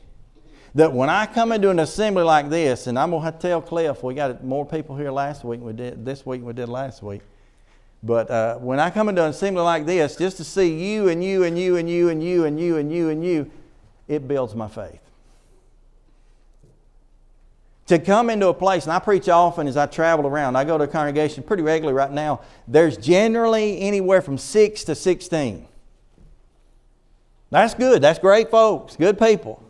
that 0.75 0.93
when 0.93 1.09
I 1.09 1.25
come 1.25 1.51
into 1.51 1.69
an 1.71 1.79
assembly 1.79 2.23
like 2.23 2.49
this, 2.49 2.87
and 2.87 2.97
I'm 2.97 3.11
going 3.11 3.33
to 3.33 3.37
tell 3.37 3.61
Cliff, 3.61 4.01
we 4.01 4.13
got 4.13 4.43
more 4.45 4.65
people 4.65 4.95
here 4.95 5.11
last 5.11 5.43
week 5.43 5.59
we 5.59 5.73
did 5.73 6.05
this 6.05 6.25
week 6.25 6.39
than 6.39 6.47
we 6.47 6.53
did 6.53 6.69
last 6.69 7.03
week. 7.03 7.21
But 8.07 8.31
uh, 8.31 8.55
when 8.57 8.79
I 8.79 8.89
come 8.89 9.09
into 9.09 9.23
an 9.23 9.29
assembly 9.29 9.61
like 9.61 9.85
this, 9.85 10.15
just 10.15 10.37
to 10.37 10.43
see 10.43 10.73
you 10.73 11.09
and 11.09 11.23
you 11.23 11.43
and 11.43 11.59
you 11.59 11.75
and 11.77 11.87
you 11.89 12.09
and 12.09 12.23
you 12.23 12.45
and 12.45 12.59
you 12.59 12.77
and 12.77 12.91
you 12.91 13.09
and 13.09 13.23
you, 13.23 13.51
it 14.07 14.27
builds 14.27 14.55
my 14.55 14.67
faith. 14.67 15.01
To 17.87 17.99
come 17.99 18.29
into 18.29 18.47
a 18.47 18.53
place, 18.53 18.85
and 18.85 18.93
I 18.93 18.99
preach 18.99 19.29
often 19.29 19.67
as 19.67 19.77
I 19.77 19.85
travel 19.85 20.25
around, 20.25 20.55
I 20.55 20.63
go 20.63 20.77
to 20.77 20.85
a 20.85 20.87
congregation 20.87 21.43
pretty 21.43 21.63
regularly 21.63 21.93
right 21.93 22.11
now, 22.11 22.41
there's 22.67 22.97
generally 22.97 23.79
anywhere 23.79 24.21
from 24.21 24.39
6 24.39 24.83
to 24.85 24.95
16. 24.95 25.67
That's 27.51 27.73
good. 27.75 28.01
That's 28.01 28.19
great 28.19 28.49
folks, 28.49 28.95
good 28.95 29.19
people 29.19 29.63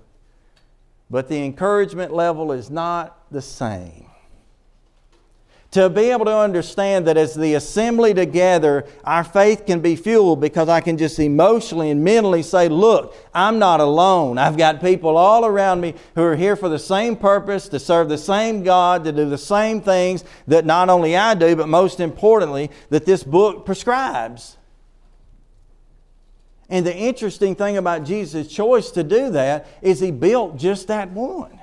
but 1.09 1.29
the 1.29 1.43
encouragement 1.43 2.13
level 2.13 2.51
is 2.51 2.69
not 2.69 3.31
the 3.31 3.41
same. 3.41 4.06
To 5.71 5.89
be 5.89 6.11
able 6.11 6.25
to 6.25 6.35
understand 6.35 7.07
that 7.07 7.17
as 7.17 7.35
the 7.35 7.55
assembly 7.55 8.13
together, 8.13 8.85
our 9.03 9.23
faith 9.25 9.65
can 9.65 9.81
be 9.81 9.97
fueled 9.97 10.39
because 10.39 10.69
I 10.69 10.79
can 10.79 10.97
just 10.97 11.19
emotionally 11.19 11.91
and 11.91 12.05
mentally 12.05 12.41
say, 12.41 12.69
Look, 12.69 13.13
I'm 13.33 13.59
not 13.59 13.81
alone. 13.81 14.37
I've 14.37 14.57
got 14.57 14.79
people 14.79 15.17
all 15.17 15.45
around 15.45 15.81
me 15.81 15.93
who 16.15 16.23
are 16.23 16.37
here 16.37 16.55
for 16.55 16.69
the 16.69 16.79
same 16.79 17.17
purpose, 17.17 17.67
to 17.69 17.79
serve 17.79 18.07
the 18.07 18.17
same 18.17 18.63
God, 18.63 19.03
to 19.03 19.11
do 19.11 19.29
the 19.29 19.37
same 19.37 19.81
things 19.81 20.23
that 20.47 20.65
not 20.65 20.87
only 20.89 21.17
I 21.17 21.33
do, 21.35 21.53
but 21.55 21.67
most 21.67 21.99
importantly, 21.99 22.71
that 22.89 23.05
this 23.05 23.23
book 23.23 23.65
prescribes. 23.65 24.55
And 26.69 26.85
the 26.85 26.95
interesting 26.95 27.55
thing 27.55 27.75
about 27.75 28.05
Jesus' 28.05 28.47
choice 28.47 28.89
to 28.91 29.03
do 29.03 29.31
that 29.31 29.67
is 29.81 29.99
he 29.99 30.11
built 30.11 30.57
just 30.57 30.87
that 30.87 31.11
one. 31.11 31.59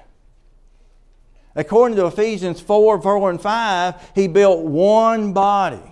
According 1.57 1.97
to 1.97 2.07
Ephesians 2.07 2.61
4 2.61 3.01
4 3.01 3.31
and 3.31 3.41
5, 3.41 4.11
he 4.15 4.27
built 4.27 4.65
one 4.65 5.33
body. 5.33 5.83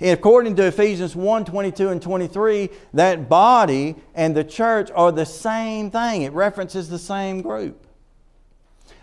And 0.00 0.10
according 0.10 0.56
to 0.56 0.66
Ephesians 0.66 1.16
1 1.16 1.44
22 1.44 1.88
and 1.88 2.02
23, 2.02 2.68
that 2.94 3.28
body 3.28 3.96
and 4.14 4.36
the 4.36 4.44
church 4.44 4.90
are 4.94 5.10
the 5.10 5.26
same 5.26 5.90
thing. 5.90 6.22
It 6.22 6.32
references 6.32 6.88
the 6.88 6.98
same 6.98 7.42
group. 7.42 7.80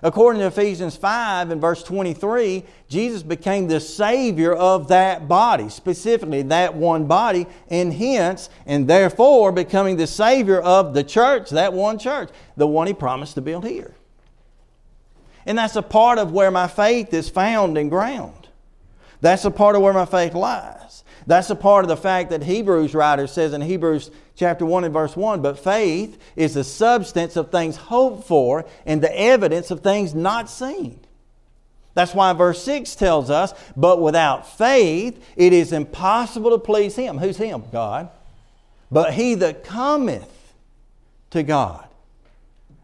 According 0.04 0.40
to 0.42 0.48
Ephesians 0.48 0.96
5 0.96 1.52
and 1.52 1.62
verse 1.62 1.84
23, 1.84 2.64
Jesus 2.88 3.22
became 3.22 3.68
the 3.68 3.80
Savior 3.80 4.54
of 4.54 4.88
that 4.88 5.28
body, 5.28 5.70
specifically 5.70 6.42
that 6.44 6.74
one 6.74 7.06
body, 7.06 7.46
and 7.70 7.94
hence, 7.94 8.50
and 8.66 8.88
therefore, 8.88 9.52
becoming 9.52 9.98
the 9.98 10.08
Savior 10.08 10.60
of 10.60 10.96
the 10.96 11.04
church, 11.04 11.52
that 11.52 11.74
one 11.74 12.00
church, 12.00 12.30
the 12.58 12.66
one 12.66 12.88
He 12.88 12.94
promised 12.94 13.36
to 13.36 13.42
build 13.42 13.66
here. 13.66 13.94
And 15.46 15.58
that's 15.58 15.76
a 15.76 15.82
part 15.82 16.20
of 16.20 16.32
where 16.32 16.52
my 16.52 16.68
faith 16.68 17.14
is 17.14 17.30
found 17.30 17.78
and 17.78 17.90
ground. 17.90 18.48
That's 19.22 19.46
a 19.46 19.52
part 19.52 19.76
of 19.76 19.82
where 19.82 19.94
my 19.94 20.06
faith 20.06 20.34
lies. 20.34 21.04
That's 21.28 21.50
a 21.50 21.56
part 21.56 21.86
of 21.86 21.90
the 21.90 21.98
fact 21.98 22.32
that 22.32 22.44
Hebrews 22.44 22.96
writer 22.96 23.28
says 23.28 23.54
in 23.54 23.62
Hebrews 23.62 24.10
chapter 24.36 24.66
1 24.66 24.84
and 24.84 24.94
verse 24.94 25.16
1 25.16 25.42
But 25.42 25.60
faith 25.60 26.20
is 26.36 26.56
the 26.56 26.64
substance 26.64 27.36
of 27.36 27.52
things 27.52 27.76
hoped 27.76 28.28
for 28.28 28.66
and 28.86 29.02
the 29.02 29.20
evidence 29.20 29.72
of 29.72 29.82
things 29.82 30.16
not 30.16 30.50
seen. 30.50 31.00
That's 31.94 32.16
why 32.16 32.34
verse 32.34 32.64
6 32.64 32.96
tells 32.96 33.30
us, 33.30 33.54
But 33.76 34.02
without 34.02 34.58
faith 34.58 35.24
it 35.36 35.54
is 35.54 35.72
impossible 35.72 36.52
to 36.52 36.58
please 36.58 36.96
Him. 36.96 37.18
Who's 37.18 37.38
Him? 37.38 37.64
God. 37.72 38.10
But 38.92 39.14
he 39.14 39.36
that 39.36 39.64
cometh 39.64 40.54
to 41.30 41.44
God. 41.44 41.88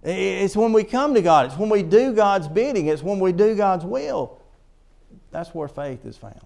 It's 0.10 0.56
when 0.56 0.72
we 0.72 0.86
come 0.86 1.14
to 1.16 1.22
God, 1.22 1.48
it's 1.48 1.58
when 1.58 1.70
we 1.70 1.84
do 1.84 2.14
God's 2.14 2.48
bidding, 2.48 2.88
it's 2.88 3.04
when 3.04 3.20
we 3.20 3.34
do 3.34 3.56
God's 3.56 3.84
will. 3.84 4.40
That's 5.32 5.54
where 5.54 5.68
faith 5.68 6.06
is 6.06 6.16
found 6.16 6.40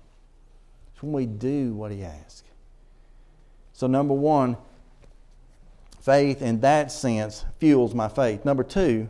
It's 0.94 1.04
when 1.04 1.12
we 1.12 1.28
do 1.28 1.74
what 1.74 1.92
He 1.92 2.04
asks. 2.04 2.44
So, 3.74 3.86
number 3.86 4.16
one, 4.16 4.58
faith 6.02 6.42
in 6.42 6.62
that 6.62 6.92
sense 6.92 7.46
fuels 7.60 7.94
my 7.94 8.08
faith. 8.08 8.46
Number 8.46 8.64
two, 8.64 9.08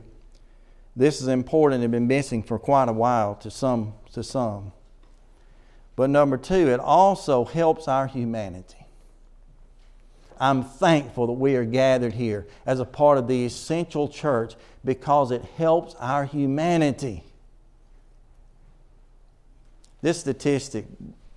this 0.98 1.22
is 1.22 1.30
important 1.30 1.82
and 1.82 1.92
been 1.92 2.08
missing 2.08 2.44
for 2.44 2.60
quite 2.60 2.90
a 2.90 2.94
while 2.94 3.36
to 3.36 3.50
some 3.50 3.94
to 4.12 4.22
some. 4.22 4.74
But 5.96 6.10
number 6.10 6.36
two, 6.36 6.68
it 6.68 6.82
also 6.82 7.46
helps 7.46 7.88
our 7.88 8.08
humanity. 8.08 8.81
I'm 10.42 10.64
thankful 10.64 11.28
that 11.28 11.34
we 11.34 11.56
are 11.56 11.64
gathered 11.64 12.14
here 12.14 12.48
as 12.66 12.80
a 12.80 12.86
part 12.86 13.18
of 13.18 13.28
the 13.28 13.46
essential 13.46 14.10
church 14.10 14.56
because 14.84 15.32
it 15.32 15.44
helps 15.56 15.96
our 16.00 16.26
humanity. 16.26 17.24
This 20.02 20.20
statistic 20.20 20.86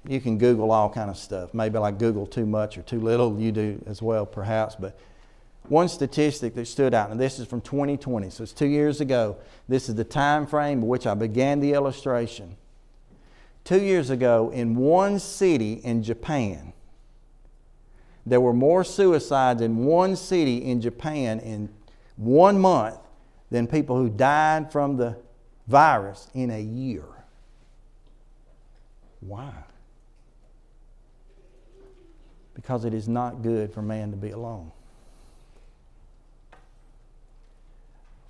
you 0.06 0.20
can 0.20 0.38
Google 0.38 0.70
all 0.70 0.90
kind 0.90 1.10
of 1.10 1.16
stuff. 1.16 1.54
Maybe 1.54 1.78
I 1.78 1.90
Google 1.90 2.26
too 2.26 2.46
much 2.46 2.76
or 2.76 2.82
too 2.82 3.00
little. 3.00 3.38
You 3.38 3.52
do 3.52 3.82
as 3.86 4.02
well, 4.02 4.26
perhaps. 4.26 4.74
But 4.74 4.98
one 5.68 5.88
statistic 5.88 6.54
that 6.54 6.66
stood 6.66 6.92
out, 6.92 7.10
and 7.10 7.18
this 7.18 7.38
is 7.38 7.46
from 7.46 7.62
2020, 7.62 8.28
so 8.30 8.42
it's 8.42 8.52
two 8.52 8.66
years 8.66 9.00
ago. 9.00 9.36
This 9.66 9.88
is 9.88 9.94
the 9.94 10.04
time 10.04 10.46
frame 10.46 10.80
in 10.80 10.86
which 10.86 11.06
I 11.06 11.14
began 11.14 11.60
the 11.60 11.72
illustration. 11.72 12.56
Two 13.64 13.80
years 13.80 14.10
ago, 14.10 14.50
in 14.50 14.76
one 14.76 15.18
city 15.18 15.74
in 15.74 16.02
Japan, 16.02 16.74
there 18.26 18.40
were 18.40 18.52
more 18.52 18.84
suicides 18.84 19.60
in 19.60 19.84
one 19.84 20.16
city 20.16 20.58
in 20.58 20.80
Japan 20.80 21.40
in 21.40 21.68
one 22.16 22.58
month 22.58 22.98
than 23.50 23.66
people 23.66 23.96
who 23.96 24.08
died 24.08 24.72
from 24.72 24.96
the 24.96 25.16
virus 25.66 26.28
in 26.34 26.50
a 26.50 26.60
year. 26.60 27.04
Why? 29.20 29.52
because 32.54 32.84
it 32.84 32.94
is 32.94 33.08
not 33.08 33.42
good 33.42 33.72
for 33.72 33.82
man 33.82 34.10
to 34.12 34.16
be 34.16 34.30
alone. 34.30 34.70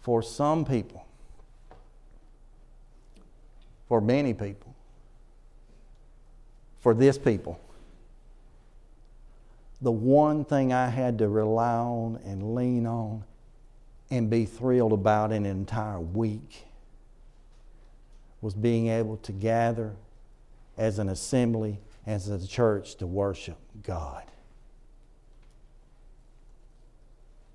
For 0.00 0.22
some 0.22 0.64
people, 0.64 1.06
for 3.88 4.00
many 4.00 4.34
people, 4.34 4.74
for 6.80 6.94
this 6.94 7.16
people, 7.16 7.60
the 9.84 9.92
one 9.92 10.46
thing 10.46 10.72
I 10.72 10.88
had 10.88 11.18
to 11.18 11.28
rely 11.28 11.74
on 11.74 12.18
and 12.24 12.54
lean 12.54 12.86
on 12.86 13.22
and 14.10 14.30
be 14.30 14.46
thrilled 14.46 14.94
about 14.94 15.30
an 15.30 15.44
entire 15.44 16.00
week 16.00 16.64
was 18.40 18.54
being 18.54 18.88
able 18.88 19.18
to 19.18 19.32
gather 19.32 19.94
as 20.78 20.98
an 20.98 21.10
assembly 21.10 21.80
as 22.06 22.28
a 22.28 22.46
church 22.46 22.94
to 22.96 23.06
worship 23.06 23.58
God. 23.82 24.24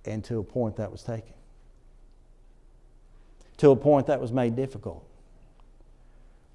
And 0.06 0.24
to 0.26 0.38
a 0.38 0.44
point 0.44 0.76
that 0.76 0.92
was 0.92 1.02
taken. 1.02 1.34
To 3.58 3.72
a 3.72 3.76
point 3.76 4.06
that 4.06 4.22
was 4.22 4.32
made 4.32 4.56
difficult. 4.56 5.04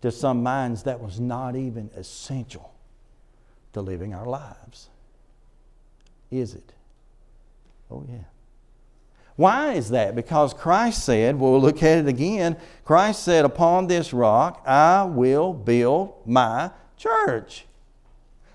To 0.03 0.13
some 0.13 0.41
minds, 0.41 0.85
that 0.85 1.01
was 1.01 1.19
not 1.19 1.57
even 1.57 1.91
essential 1.97 2.73
to 3.73 3.83
living 3.83 4.15
our 4.15 4.27
lives. 4.27 4.89
Is 6.31 6.55
it? 6.55 6.73
Oh, 7.91 8.05
yeah. 8.09 8.25
Why 9.37 9.73
is 9.73 9.91
that? 9.91 10.15
Because 10.15 10.55
Christ 10.55 11.05
said, 11.05 11.39
we'll 11.39 11.61
look 11.61 11.83
at 11.83 11.99
it 11.99 12.09
again. 12.09 12.57
Christ 12.85 13.25
said, 13.25 13.45
Upon 13.45 13.87
this 13.87 14.13
rock 14.13 14.63
I 14.67 15.05
will 15.05 15.53
build 15.53 16.15
my 16.25 16.71
church. 16.97 17.67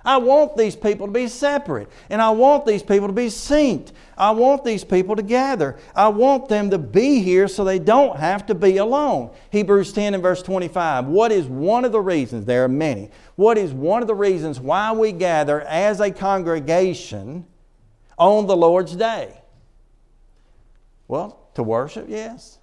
I 0.05 0.17
want 0.17 0.55
these 0.55 0.77
people 0.77 1.07
to 1.07 1.11
be 1.11 1.27
separate, 1.27 1.89
and 2.09 2.21
I 2.21 2.29
want 2.29 2.65
these 2.65 2.81
people 2.81 3.07
to 3.07 3.13
be 3.13 3.27
synced. 3.27 3.91
I 4.17 4.31
want 4.31 4.63
these 4.63 4.85
people 4.85 5.15
to 5.17 5.21
gather. 5.21 5.77
I 5.93 6.07
want 6.07 6.47
them 6.47 6.69
to 6.69 6.77
be 6.77 7.21
here 7.21 7.49
so 7.49 7.65
they 7.65 7.79
don't 7.79 8.17
have 8.17 8.45
to 8.45 8.55
be 8.55 8.77
alone. 8.77 9.31
Hebrews 9.51 9.91
10 9.91 10.13
and 10.13 10.23
verse 10.23 10.41
25. 10.41 11.07
What 11.07 11.33
is 11.33 11.47
one 11.47 11.83
of 11.83 11.91
the 11.91 11.99
reasons? 11.99 12.45
There 12.45 12.63
are 12.63 12.69
many. 12.69 13.11
What 13.35 13.57
is 13.57 13.73
one 13.73 14.01
of 14.01 14.07
the 14.07 14.15
reasons 14.15 14.59
why 14.61 14.93
we 14.93 15.11
gather 15.11 15.61
as 15.61 15.99
a 15.99 16.11
congregation 16.11 17.45
on 18.19 18.45
the 18.45 18.55
Lord's 18.55 18.95
day? 18.95 19.41
Well, 21.07 21.49
to 21.55 21.63
worship, 21.63 22.05
yes. 22.07 22.59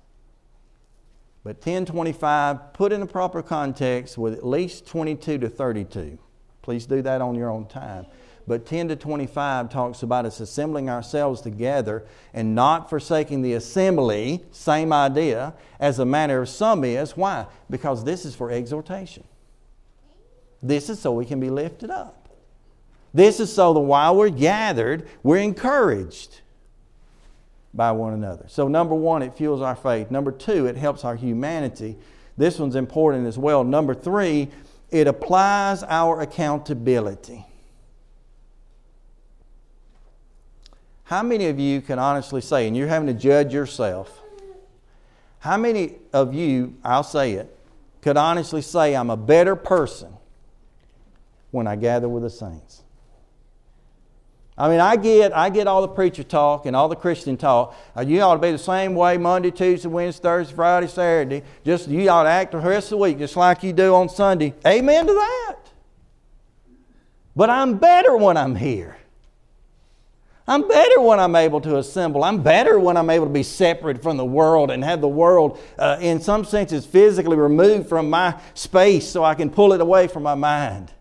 But 1.43 1.57
1025, 1.57 2.73
put 2.73 2.93
in 2.93 3.03
a 3.03 3.07
proper 3.07 3.43
context 3.43 4.19
with 4.19 4.35
at 4.35 4.47
least 4.47 4.87
22 4.87 5.39
to 5.39 5.49
32. 5.49 6.19
Please 6.63 6.87
do 6.87 7.03
that 7.03 7.21
on 7.21 7.35
your 7.35 7.51
own 7.51 7.67
time. 7.67 8.07
but 8.47 8.65
10 8.65 8.89
to 8.89 8.97
25 8.97 9.69
talks 9.71 10.03
about 10.03 10.25
us 10.25 10.39
assembling 10.41 10.89
ourselves 10.89 11.41
together 11.41 12.05
and 12.33 12.55
not 12.55 12.89
forsaking 12.89 13.43
the 13.43 13.55
assembly, 13.55 14.45
same 14.53 14.93
idea, 14.93 15.53
as 15.81 15.99
a 15.99 16.05
manner 16.05 16.43
of 16.43 16.49
some 16.49 16.85
is. 16.85 17.17
Why? 17.17 17.47
Because 17.69 18.05
this 18.05 18.25
is 18.25 18.35
for 18.37 18.51
exhortation. 18.51 19.25
This 20.63 20.89
is 20.89 21.01
so 21.01 21.13
we 21.13 21.27
can 21.27 21.41
be 21.41 21.51
lifted 21.51 21.91
up. 21.91 22.26
This 23.17 23.41
is 23.41 23.51
so 23.51 23.73
that 23.73 23.81
while 23.81 24.15
we're 24.15 24.29
gathered, 24.29 25.09
we're 25.23 25.39
encouraged 25.39 26.43
by 27.73 27.91
one 27.93 28.13
another. 28.13 28.45
So, 28.47 28.69
number 28.69 28.95
one, 28.95 29.23
it 29.23 29.35
fuels 29.35 29.63
our 29.63 29.75
faith. 29.75 30.11
Number 30.11 30.31
two, 30.31 30.67
it 30.67 30.77
helps 30.77 31.03
our 31.03 31.17
humanity. 31.17 31.97
This 32.37 32.59
one's 32.59 32.77
important 32.77 33.27
as 33.27 33.39
well. 33.39 33.65
Number 33.65 33.95
three, 33.95 34.49
it 34.91 35.07
applies 35.07 35.83
our 35.85 36.21
accountability. 36.21 37.47
How 41.05 41.23
many 41.23 41.47
of 41.47 41.59
you 41.59 41.81
can 41.81 41.99
honestly 41.99 42.43
say, 42.43 42.69
and 42.69 42.77
you're 42.77 42.87
having 42.87 43.07
to 43.07 43.15
judge 43.15 43.55
yourself, 43.55 44.21
how 45.39 45.57
many 45.57 45.95
of 46.13 46.35
you, 46.35 46.77
I'll 46.85 47.03
say 47.03 47.33
it, 47.33 47.57
could 48.03 48.19
honestly 48.19 48.61
say, 48.61 48.95
I'm 48.95 49.09
a 49.09 49.17
better 49.17 49.57
person 49.57 50.13
when 51.51 51.67
I 51.67 51.77
gather 51.77 52.11
with 52.11 52.23
the 52.23 52.29
saints? 52.29 52.83
I 54.59 54.71
mean, 54.71 54.81
I 54.81 54.97
get, 54.97 55.37
I 55.37 55.51
get 55.51 55.67
all 55.67 55.83
the 55.83 55.89
preacher 55.89 56.23
talk 56.23 56.65
and 56.65 56.75
all 56.75 56.89
the 56.89 56.97
Christian 56.97 57.37
talk. 57.37 57.77
Uh, 57.95 58.01
you 58.01 58.23
ought 58.23 58.35
to 58.35 58.41
be 58.41 58.53
the 58.53 58.59
same 58.59 58.95
way 58.95 59.19
Monday, 59.19 59.51
Tuesday, 59.51 59.89
Wednesday, 59.89 60.23
Thursday, 60.23 60.55
Friday, 60.55 60.87
Saturday. 60.87 61.43
Just 61.63 61.89
you 61.89 62.09
ought 62.09 62.23
to 62.23 62.31
act 62.31 62.53
the 62.53 62.59
rest 62.59 62.87
of 62.87 62.91
the 62.91 62.97
week 62.99 63.19
just 63.19 63.37
like 63.37 63.63
you 63.63 63.75
do 63.75 63.95
on 63.95 64.09
Sunday. 64.09 64.55
Amen 64.67 65.07
to 65.07 65.13
that. 65.13 65.57
But 67.35 67.51
I'm 67.51 67.77
better 67.77 68.17
when 68.17 68.39
I'm 68.39 68.57
here. 68.57 68.97
I'm 70.49 70.67
better 70.67 71.01
when 71.01 71.21
I'm 71.21 71.37
able 71.37 71.61
to 71.63 71.77
assemble. 71.77 72.25
I'm 72.25 72.43
better 72.43 72.79
when 72.79 72.97
I'm 72.97 73.11
able 73.11 73.27
to 73.27 73.33
be 73.33 73.43
separate 73.43 74.03
from 74.03 74.17
the 74.17 74.25
world 74.25 74.71
and 74.71 74.83
have 74.85 75.01
the 75.03 75.09
world, 75.09 75.59
uh, 75.77 75.99
in 76.01 76.21
some 76.21 76.45
senses, 76.45 76.87
physically 76.87 77.37
removed 77.37 77.89
from 77.89 78.09
my 78.09 78.41
space 78.55 79.09
so 79.09 79.25
I 79.25 79.35
can 79.35 79.51
pull 79.51 79.73
it 79.73 79.81
away 79.81 80.07
from 80.07 80.23
my 80.23 80.37
mind. 80.37 80.93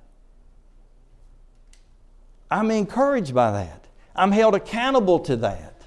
I'm 2.49 2.71
encouraged 2.71 3.33
by 3.33 3.51
that. 3.51 3.85
I'm 4.15 4.31
held 4.31 4.55
accountable 4.55 5.19
to 5.19 5.35
that. 5.37 5.81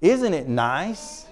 Isn't 0.00 0.34
it 0.34 0.48
nice? 0.48 1.26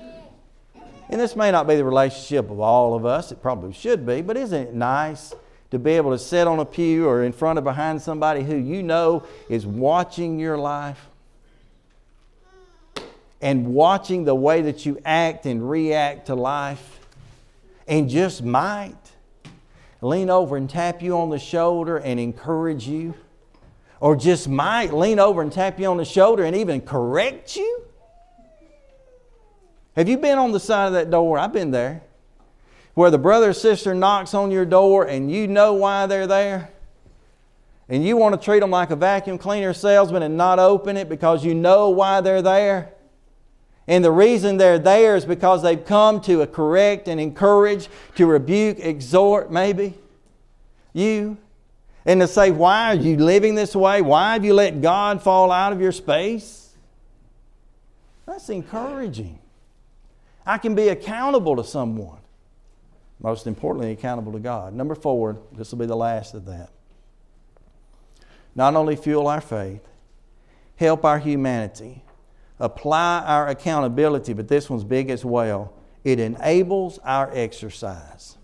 And 1.08 1.20
this 1.20 1.36
may 1.36 1.50
not 1.50 1.68
be 1.68 1.76
the 1.76 1.84
relationship 1.84 2.50
of 2.50 2.58
all 2.58 2.94
of 2.94 3.06
us, 3.06 3.30
it 3.30 3.40
probably 3.40 3.72
should 3.72 4.04
be, 4.04 4.22
but 4.22 4.36
isn't 4.36 4.60
it 4.60 4.74
nice 4.74 5.34
to 5.70 5.78
be 5.78 5.92
able 5.92 6.10
to 6.10 6.18
sit 6.18 6.46
on 6.46 6.58
a 6.58 6.64
pew 6.64 7.06
or 7.06 7.22
in 7.22 7.32
front 7.32 7.58
of 7.58 7.64
behind 7.64 8.00
somebody 8.00 8.42
who 8.42 8.56
you 8.56 8.82
know 8.82 9.24
is 9.48 9.66
watching 9.66 10.38
your 10.38 10.58
life 10.58 11.08
and 13.40 13.66
watching 13.66 14.24
the 14.24 14.34
way 14.34 14.62
that 14.62 14.86
you 14.86 14.98
act 15.04 15.46
and 15.46 15.68
react 15.68 16.26
to 16.26 16.34
life 16.34 17.00
and 17.86 18.08
just 18.08 18.42
might 18.42 18.96
lean 20.00 20.30
over 20.30 20.56
and 20.56 20.70
tap 20.70 21.02
you 21.02 21.16
on 21.16 21.30
the 21.30 21.38
shoulder 21.38 21.98
and 21.98 22.18
encourage 22.18 22.88
you? 22.88 23.14
Or 24.00 24.16
just 24.16 24.48
might 24.48 24.92
lean 24.92 25.18
over 25.18 25.42
and 25.42 25.52
tap 25.52 25.78
you 25.78 25.86
on 25.86 25.96
the 25.96 26.04
shoulder 26.04 26.44
and 26.44 26.54
even 26.54 26.80
correct 26.80 27.56
you? 27.56 27.82
Have 29.96 30.08
you 30.08 30.18
been 30.18 30.38
on 30.38 30.52
the 30.52 30.60
side 30.60 30.88
of 30.88 30.92
that 30.92 31.10
door? 31.10 31.38
I've 31.38 31.52
been 31.52 31.70
there. 31.70 32.02
Where 32.94 33.10
the 33.10 33.18
brother 33.18 33.50
or 33.50 33.52
sister 33.52 33.94
knocks 33.94 34.34
on 34.34 34.50
your 34.50 34.64
door 34.64 35.06
and 35.06 35.30
you 35.30 35.46
know 35.46 35.74
why 35.74 36.06
they're 36.06 36.26
there? 36.26 36.70
And 37.88 38.04
you 38.04 38.16
want 38.16 38.38
to 38.38 38.44
treat 38.44 38.60
them 38.60 38.70
like 38.70 38.90
a 38.90 38.96
vacuum 38.96 39.38
cleaner 39.38 39.72
salesman 39.72 40.22
and 40.22 40.36
not 40.36 40.58
open 40.58 40.96
it 40.96 41.08
because 41.08 41.44
you 41.44 41.54
know 41.54 41.88
why 41.88 42.20
they're 42.20 42.42
there? 42.42 42.92
And 43.86 44.04
the 44.04 44.10
reason 44.10 44.56
they're 44.56 44.78
there 44.78 45.14
is 45.14 45.24
because 45.24 45.62
they've 45.62 45.84
come 45.84 46.20
to 46.22 46.44
correct 46.46 47.06
and 47.06 47.20
encourage, 47.20 47.88
to 48.16 48.26
rebuke, 48.26 48.80
exhort, 48.80 49.52
maybe 49.52 49.94
you 50.92 51.36
and 52.06 52.20
to 52.20 52.28
say, 52.28 52.50
Why 52.52 52.92
are 52.92 52.94
you 52.94 53.16
living 53.16 53.56
this 53.56 53.74
way? 53.74 54.00
Why 54.00 54.32
have 54.32 54.44
you 54.44 54.54
let 54.54 54.80
God 54.80 55.20
fall 55.20 55.50
out 55.50 55.72
of 55.72 55.80
your 55.80 55.92
space? 55.92 56.74
That's 58.24 58.48
encouraging. 58.48 59.40
I 60.46 60.58
can 60.58 60.74
be 60.74 60.88
accountable 60.88 61.56
to 61.56 61.64
someone. 61.64 62.18
Most 63.18 63.46
importantly, 63.46 63.90
accountable 63.90 64.32
to 64.32 64.38
God. 64.38 64.72
Number 64.72 64.94
four, 64.94 65.38
this 65.52 65.72
will 65.72 65.78
be 65.78 65.86
the 65.86 65.96
last 65.96 66.34
of 66.34 66.44
that. 66.46 66.70
Not 68.54 68.74
only 68.74 68.94
fuel 68.94 69.26
our 69.26 69.40
faith, 69.40 69.86
help 70.76 71.04
our 71.04 71.18
humanity, 71.18 72.04
apply 72.60 73.24
our 73.26 73.48
accountability, 73.48 74.32
but 74.32 74.48
this 74.48 74.70
one's 74.70 74.84
big 74.84 75.10
as 75.10 75.24
well. 75.24 75.72
It 76.04 76.20
enables 76.20 76.98
our 76.98 77.30
exercise. 77.34 78.36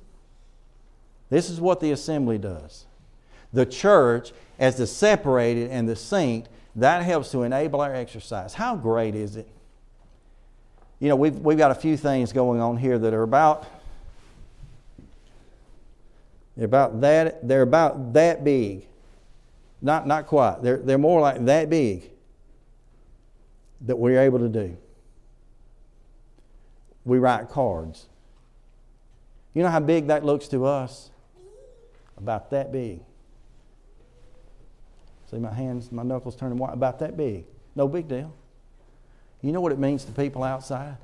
This 1.31 1.49
is 1.49 1.61
what 1.61 1.81
the 1.81 1.93
assembly 1.93 2.39
does 2.39 2.87
the 3.53 3.67
church 3.67 4.33
as 4.59 4.77
the 4.77 4.87
separated 4.87 5.71
and 5.71 5.89
the 5.89 5.97
saint, 5.97 6.49
that 6.77 7.03
helps 7.03 7.31
to 7.33 7.43
enable 7.43 7.81
our 7.81 7.95
exercise. 7.95 8.55
How 8.55 8.77
great 8.77 9.15
is 9.15 9.37
it? 9.37 9.49
You 10.99 11.09
know, 11.09 11.17
we've, 11.17 11.37
we've 11.39 11.59
got 11.59 11.71
a 11.71 11.75
few 11.75 11.97
things 11.97 12.33
going 12.33 12.61
on 12.61 12.77
here 12.77 12.99
that 12.99 13.13
are 13.13 13.23
about 13.23 13.67
they're 16.57 16.67
about 16.67 17.01
that 17.01 17.47
they're 17.47 17.63
about 17.63 18.13
that 18.13 18.45
big. 18.45 18.87
Not 19.81 20.07
not 20.07 20.27
quite. 20.27 20.63
They're 20.63 20.77
they're 20.77 20.99
more 20.99 21.21
like 21.21 21.45
that 21.47 21.71
big 21.71 22.11
that 23.81 23.97
we're 23.97 24.21
able 24.21 24.39
to 24.39 24.49
do. 24.49 24.77
We 27.05 27.19
write 27.19 27.49
cards. 27.49 28.07
You 29.55 29.63
know 29.63 29.71
how 29.71 29.81
big 29.81 30.07
that 30.07 30.25
looks 30.25 30.47
to 30.49 30.67
us? 30.67 31.11
About 32.17 32.51
that 32.51 32.71
big. 32.71 33.01
See 35.33 35.39
my 35.39 35.53
hands, 35.53 35.91
my 35.91 36.03
knuckles 36.03 36.37
turning 36.37 36.59
white, 36.59 36.75
about 36.75 36.99
that 36.99 37.17
big. 37.17 37.47
No 37.75 37.89
big 37.89 38.07
deal. 38.07 38.33
You 39.41 39.51
know 39.51 39.63
what 39.63 39.73
it 39.73 39.79
means 39.79 40.05
to 40.05 40.13
people 40.13 40.45
outside? 40.45 40.99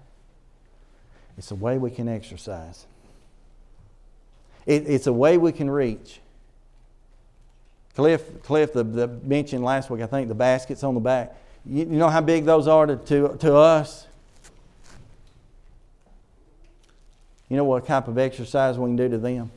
It's 1.38 1.50
a 1.50 1.54
way 1.54 1.78
we 1.78 1.90
can 1.90 2.08
exercise. 2.08 2.84
It, 4.66 4.86
it's 4.86 5.06
a 5.06 5.12
way 5.12 5.38
we 5.38 5.50
can 5.50 5.70
reach. 5.70 6.20
Cliff, 7.96 8.42
Cliff 8.42 8.74
the, 8.74 8.84
the 8.84 9.08
mentioned 9.08 9.64
last 9.64 9.88
week, 9.88 10.02
I 10.02 10.06
think, 10.06 10.28
the 10.28 10.34
baskets 10.34 10.84
on 10.84 10.92
the 10.92 11.00
back. 11.00 11.34
You, 11.64 11.78
you 11.78 11.98
know 11.98 12.10
how 12.10 12.20
big 12.20 12.44
those 12.44 12.68
are 12.68 12.86
to, 12.86 12.96
to, 12.96 13.36
to 13.38 13.56
us? 13.56 14.06
You 17.48 17.56
know 17.56 17.64
what 17.64 17.86
type 17.86 18.08
of 18.08 18.18
exercise 18.18 18.76
we 18.76 18.88
can 18.88 18.96
do 18.96 19.08
to 19.08 19.16
them? 19.16 19.50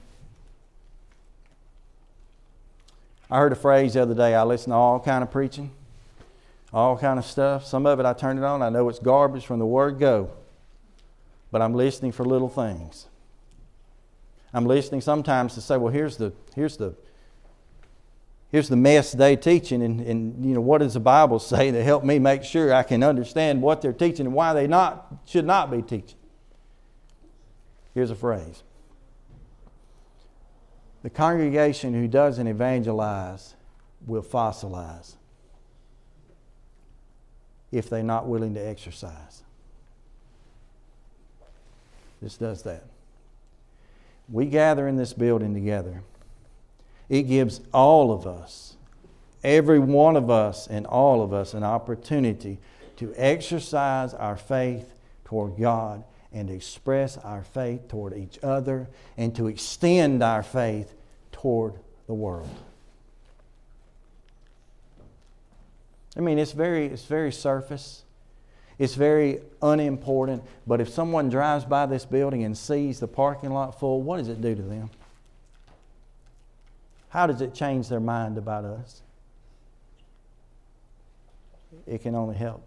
I 3.32 3.38
heard 3.38 3.54
a 3.54 3.56
phrase 3.56 3.94
the 3.94 4.02
other 4.02 4.14
day. 4.14 4.36
I 4.36 4.44
listen 4.44 4.72
to 4.72 4.76
all 4.76 5.00
kind 5.00 5.24
of 5.24 5.32
preaching, 5.32 5.72
all 6.74 6.98
kind 6.98 7.18
of 7.18 7.24
stuff. 7.24 7.66
Some 7.66 7.86
of 7.86 7.98
it 8.02 8.06
I 8.06 8.12
turn 8.12 8.38
it 8.38 8.44
on. 8.44 8.62
I 8.62 8.68
know 8.68 8.90
it's 8.90 9.00
garbage 9.00 9.46
from 9.46 9.60
the 9.60 9.66
word 9.66 10.00
go, 10.00 10.32
but 11.50 11.62
I'm 11.62 11.74
listening 11.74 12.12
for 12.12 12.26
little 12.26 12.50
things. 12.50 13.08
I'm 14.54 14.66
listening 14.66 15.00
sometimes 15.00 15.54
to 15.54 15.62
say, 15.62 15.78
well, 15.78 15.94
here's 15.94 16.18
the 16.18 16.34
here's 16.56 16.76
the 16.76 16.94
here's 18.52 18.68
the 18.68 18.76
mess 18.76 19.14
they 19.14 19.38
teaching, 19.38 19.82
and, 19.82 20.02
and 20.02 20.46
you 20.46 20.54
know 20.54 20.60
what 20.60 20.80
does 20.80 20.96
the 20.96 21.00
Bible 21.00 21.40
say 21.40 21.72
to 21.72 21.82
help 21.82 22.04
me 22.04 22.20
make 22.20 22.44
sure 22.44 22.74
I 22.74 22.84
can 22.84 23.02
understand 23.02 23.62
what 23.62 23.82
they're 23.82 23.94
teaching 23.94 24.26
and 24.26 24.36
why 24.36 24.54
they 24.54 24.68
not 24.68 25.08
should 25.26 25.46
not 25.46 25.72
be 25.72 25.82
teaching. 25.82 26.18
Here's 27.94 28.12
a 28.12 28.16
phrase. 28.16 28.62
The 31.04 31.10
congregation 31.10 31.94
who 31.94 32.08
doesn't 32.08 32.48
evangelize 32.48 33.56
will 34.06 34.22
fossilize 34.22 35.16
if 37.72 37.90
they're 37.90 38.04
not 38.04 38.28
willing 38.28 38.54
to 38.54 38.60
exercise. 38.60 39.44
This 42.22 42.38
does 42.38 42.64
that. 42.64 42.84
We 44.30 44.46
gather 44.46 44.88
in 44.88 44.96
this 44.96 45.14
building 45.14 45.54
together. 45.54 46.04
It 47.10 47.24
gives 47.24 47.62
all 47.74 48.12
of 48.12 48.28
us, 48.28 48.76
every 49.44 49.80
one 49.80 50.16
of 50.16 50.30
us, 50.30 50.68
and 50.68 50.86
all 50.86 51.22
of 51.24 51.34
us 51.34 51.54
an 51.54 51.64
opportunity 51.64 52.60
to 52.98 53.14
exercise 53.18 54.14
our 54.14 54.38
faith 54.38 54.94
toward 55.26 55.58
God 55.58 56.04
and 56.34 56.50
express 56.50 57.18
our 57.18 57.44
faith 57.44 57.88
toward 57.88 58.18
each 58.18 58.40
other 58.44 58.88
and 59.18 59.36
to 59.36 59.48
extend 59.48 60.24
our 60.24 60.44
faith 60.44 60.94
toward 61.32 61.76
the 62.08 62.14
world. 62.14 62.50
I 66.16 66.20
mean, 66.20 66.40
it's 66.40 66.52
very, 66.52 66.88
it's 66.88 67.06
very 67.06 67.32
surface. 67.32 68.04
It's 68.78 68.96
very 68.96 69.40
unimportant. 69.62 70.44
But 70.66 70.82
if 70.82 70.90
someone 70.90 71.30
drives 71.30 71.66
by 71.66 71.86
this 71.86 72.06
building 72.06 72.44
and 72.44 72.58
sees 72.58 73.00
the 73.00 73.08
parking 73.08 73.52
lot 73.52 73.80
full, 73.80 74.02
what 74.02 74.18
does 74.18 74.28
it 74.28 74.42
do 74.42 74.56
to 74.56 74.62
them? 74.62 74.90
How 77.10 77.28
does 77.28 77.42
it 77.42 77.54
change 77.54 77.90
their 77.90 78.00
mind 78.00 78.38
about 78.38 78.66
us? 78.66 79.02
it 81.88 82.02
can 82.02 82.16
only 82.16 82.36
help. 82.36 82.64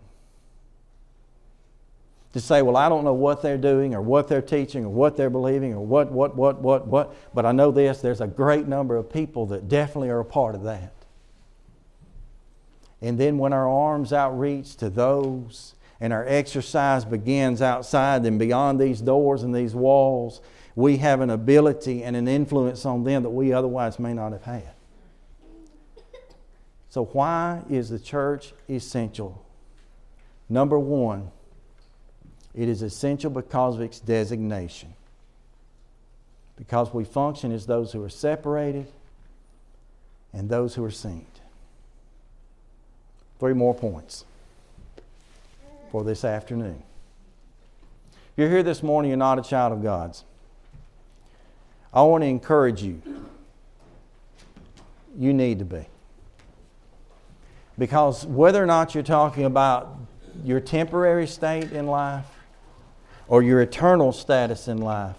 To 2.34 2.40
say, 2.40 2.62
well, 2.62 2.76
I 2.76 2.88
don't 2.88 3.04
know 3.04 3.14
what 3.14 3.42
they're 3.42 3.56
doing 3.56 3.94
or 3.94 4.02
what 4.02 4.28
they're 4.28 4.42
teaching 4.42 4.84
or 4.84 4.88
what 4.88 5.16
they're 5.16 5.30
believing 5.30 5.72
or 5.72 5.80
what, 5.80 6.10
what, 6.10 6.36
what, 6.36 6.60
what, 6.60 6.86
what, 6.86 7.14
but 7.32 7.46
I 7.46 7.52
know 7.52 7.70
this 7.70 8.00
there's 8.00 8.20
a 8.20 8.26
great 8.26 8.66
number 8.66 8.96
of 8.96 9.10
people 9.12 9.46
that 9.46 9.68
definitely 9.68 10.10
are 10.10 10.20
a 10.20 10.24
part 10.24 10.56
of 10.56 10.64
that. 10.64 10.92
And 13.00 13.18
then 13.18 13.38
when 13.38 13.52
our 13.52 13.68
arms 13.68 14.12
outreach 14.12 14.76
to 14.76 14.90
those 14.90 15.74
and 16.00 16.12
our 16.12 16.26
exercise 16.26 17.04
begins 17.04 17.62
outside 17.62 18.26
and 18.26 18.38
beyond 18.38 18.80
these 18.80 19.00
doors 19.00 19.42
and 19.42 19.54
these 19.54 19.74
walls, 19.74 20.40
we 20.74 20.96
have 20.96 21.20
an 21.20 21.30
ability 21.30 22.02
and 22.02 22.16
an 22.16 22.26
influence 22.26 22.84
on 22.84 23.04
them 23.04 23.22
that 23.22 23.30
we 23.30 23.52
otherwise 23.52 23.98
may 23.98 24.12
not 24.12 24.32
have 24.32 24.42
had. 24.42 24.72
So, 26.88 27.04
why 27.06 27.62
is 27.68 27.90
the 27.90 27.98
church 27.98 28.54
essential? 28.68 29.44
Number 30.48 30.78
one, 30.78 31.30
it 32.54 32.68
is 32.68 32.82
essential 32.82 33.30
because 33.30 33.76
of 33.76 33.80
its 33.80 33.98
designation. 33.98 34.94
Because 36.56 36.94
we 36.94 37.04
function 37.04 37.50
as 37.50 37.66
those 37.66 37.92
who 37.92 38.02
are 38.04 38.08
separated 38.08 38.86
and 40.32 40.48
those 40.48 40.74
who 40.74 40.84
are 40.84 40.90
seen. 40.90 41.26
Three 43.40 43.54
more 43.54 43.74
points 43.74 44.24
for 45.90 46.04
this 46.04 46.24
afternoon. 46.24 46.80
If 48.12 48.38
you're 48.38 48.50
here 48.50 48.62
this 48.62 48.82
morning, 48.82 49.10
you're 49.10 49.18
not 49.18 49.38
a 49.38 49.42
child 49.42 49.72
of 49.72 49.82
God's. 49.82 50.24
I 51.92 52.02
want 52.02 52.22
to 52.22 52.28
encourage 52.28 52.82
you. 52.82 53.02
You 55.16 55.32
need 55.32 55.58
to 55.58 55.64
be. 55.64 55.86
Because 57.78 58.24
whether 58.24 58.62
or 58.62 58.66
not 58.66 58.94
you're 58.94 59.04
talking 59.04 59.44
about 59.44 59.96
your 60.44 60.60
temporary 60.60 61.26
state 61.26 61.72
in 61.72 61.86
life 61.86 62.26
or 63.28 63.42
your 63.42 63.60
eternal 63.60 64.12
status 64.12 64.68
in 64.68 64.78
life, 64.78 65.16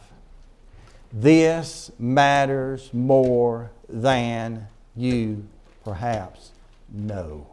this 1.11 1.91
matters 1.97 2.93
more 2.93 3.71
than 3.87 4.67
you 4.95 5.47
perhaps 5.83 6.51
know. 6.91 7.47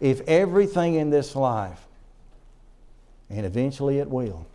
If 0.00 0.20
everything 0.22 0.94
in 0.94 1.10
this 1.10 1.34
life, 1.34 1.84
and 3.30 3.44
eventually 3.44 3.98
it 3.98 4.08
will, 4.08 4.46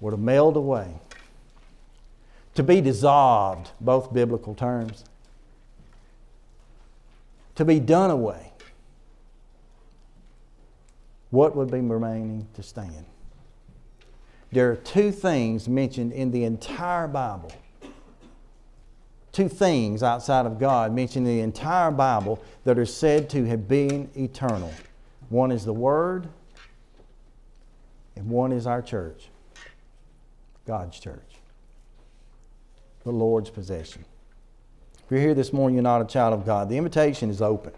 were 0.00 0.12
to 0.12 0.16
meld 0.16 0.56
away, 0.56 0.94
to 2.54 2.62
be 2.62 2.80
dissolved, 2.80 3.70
both 3.80 4.12
biblical 4.12 4.54
terms, 4.54 5.04
to 7.56 7.64
be 7.64 7.80
done 7.80 8.10
away, 8.10 8.47
what 11.30 11.54
would 11.56 11.70
be 11.70 11.80
remaining 11.80 12.46
to 12.54 12.62
stand? 12.62 13.04
There 14.50 14.70
are 14.70 14.76
two 14.76 15.12
things 15.12 15.68
mentioned 15.68 16.12
in 16.12 16.30
the 16.30 16.44
entire 16.44 17.06
Bible. 17.06 17.52
Two 19.30 19.48
things 19.48 20.02
outside 20.02 20.46
of 20.46 20.58
God 20.58 20.92
mentioned 20.92 21.26
in 21.26 21.36
the 21.36 21.42
entire 21.42 21.90
Bible 21.90 22.42
that 22.64 22.78
are 22.78 22.86
said 22.86 23.28
to 23.30 23.44
have 23.44 23.68
been 23.68 24.10
eternal. 24.16 24.72
One 25.28 25.52
is 25.52 25.64
the 25.64 25.72
Word, 25.74 26.28
and 28.16 28.28
one 28.28 28.50
is 28.50 28.66
our 28.66 28.80
church, 28.80 29.28
God's 30.66 30.98
church, 30.98 31.36
the 33.04 33.12
Lord's 33.12 33.50
possession. 33.50 34.04
If 35.04 35.12
you're 35.12 35.20
here 35.20 35.34
this 35.34 35.52
morning, 35.52 35.76
you're 35.76 35.82
not 35.82 36.00
a 36.00 36.06
child 36.06 36.34
of 36.34 36.44
God. 36.44 36.68
The 36.68 36.76
invitation 36.76 37.30
is 37.30 37.40
open. 37.40 37.72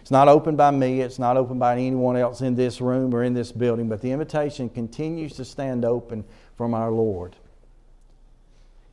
It's 0.00 0.10
not 0.10 0.28
open 0.28 0.56
by 0.56 0.70
me, 0.70 1.00
it's 1.00 1.18
not 1.18 1.36
open 1.36 1.58
by 1.58 1.74
anyone 1.74 2.16
else 2.16 2.40
in 2.40 2.54
this 2.54 2.80
room 2.80 3.14
or 3.14 3.22
in 3.22 3.34
this 3.34 3.52
building, 3.52 3.88
but 3.88 4.00
the 4.00 4.10
invitation 4.10 4.68
continues 4.68 5.34
to 5.36 5.44
stand 5.44 5.84
open 5.84 6.24
from 6.56 6.74
our 6.74 6.90
Lord. 6.90 7.36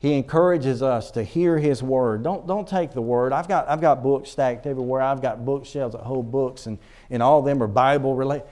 He 0.00 0.14
encourages 0.14 0.80
us 0.82 1.10
to 1.12 1.24
hear 1.24 1.58
His 1.58 1.82
Word. 1.82 2.22
Don't, 2.22 2.46
don't 2.46 2.68
take 2.68 2.92
the 2.92 3.02
Word. 3.02 3.32
I've 3.32 3.48
got, 3.48 3.68
I've 3.68 3.80
got 3.80 4.02
books 4.02 4.30
stacked 4.30 4.66
everywhere. 4.66 5.02
I've 5.02 5.20
got 5.20 5.44
bookshelves 5.44 5.94
that 5.94 6.02
hold 6.02 6.30
books, 6.30 6.66
and, 6.66 6.78
and 7.10 7.22
all 7.22 7.40
of 7.40 7.44
them 7.44 7.62
are 7.62 7.66
Bible 7.66 8.14
related. 8.14 8.46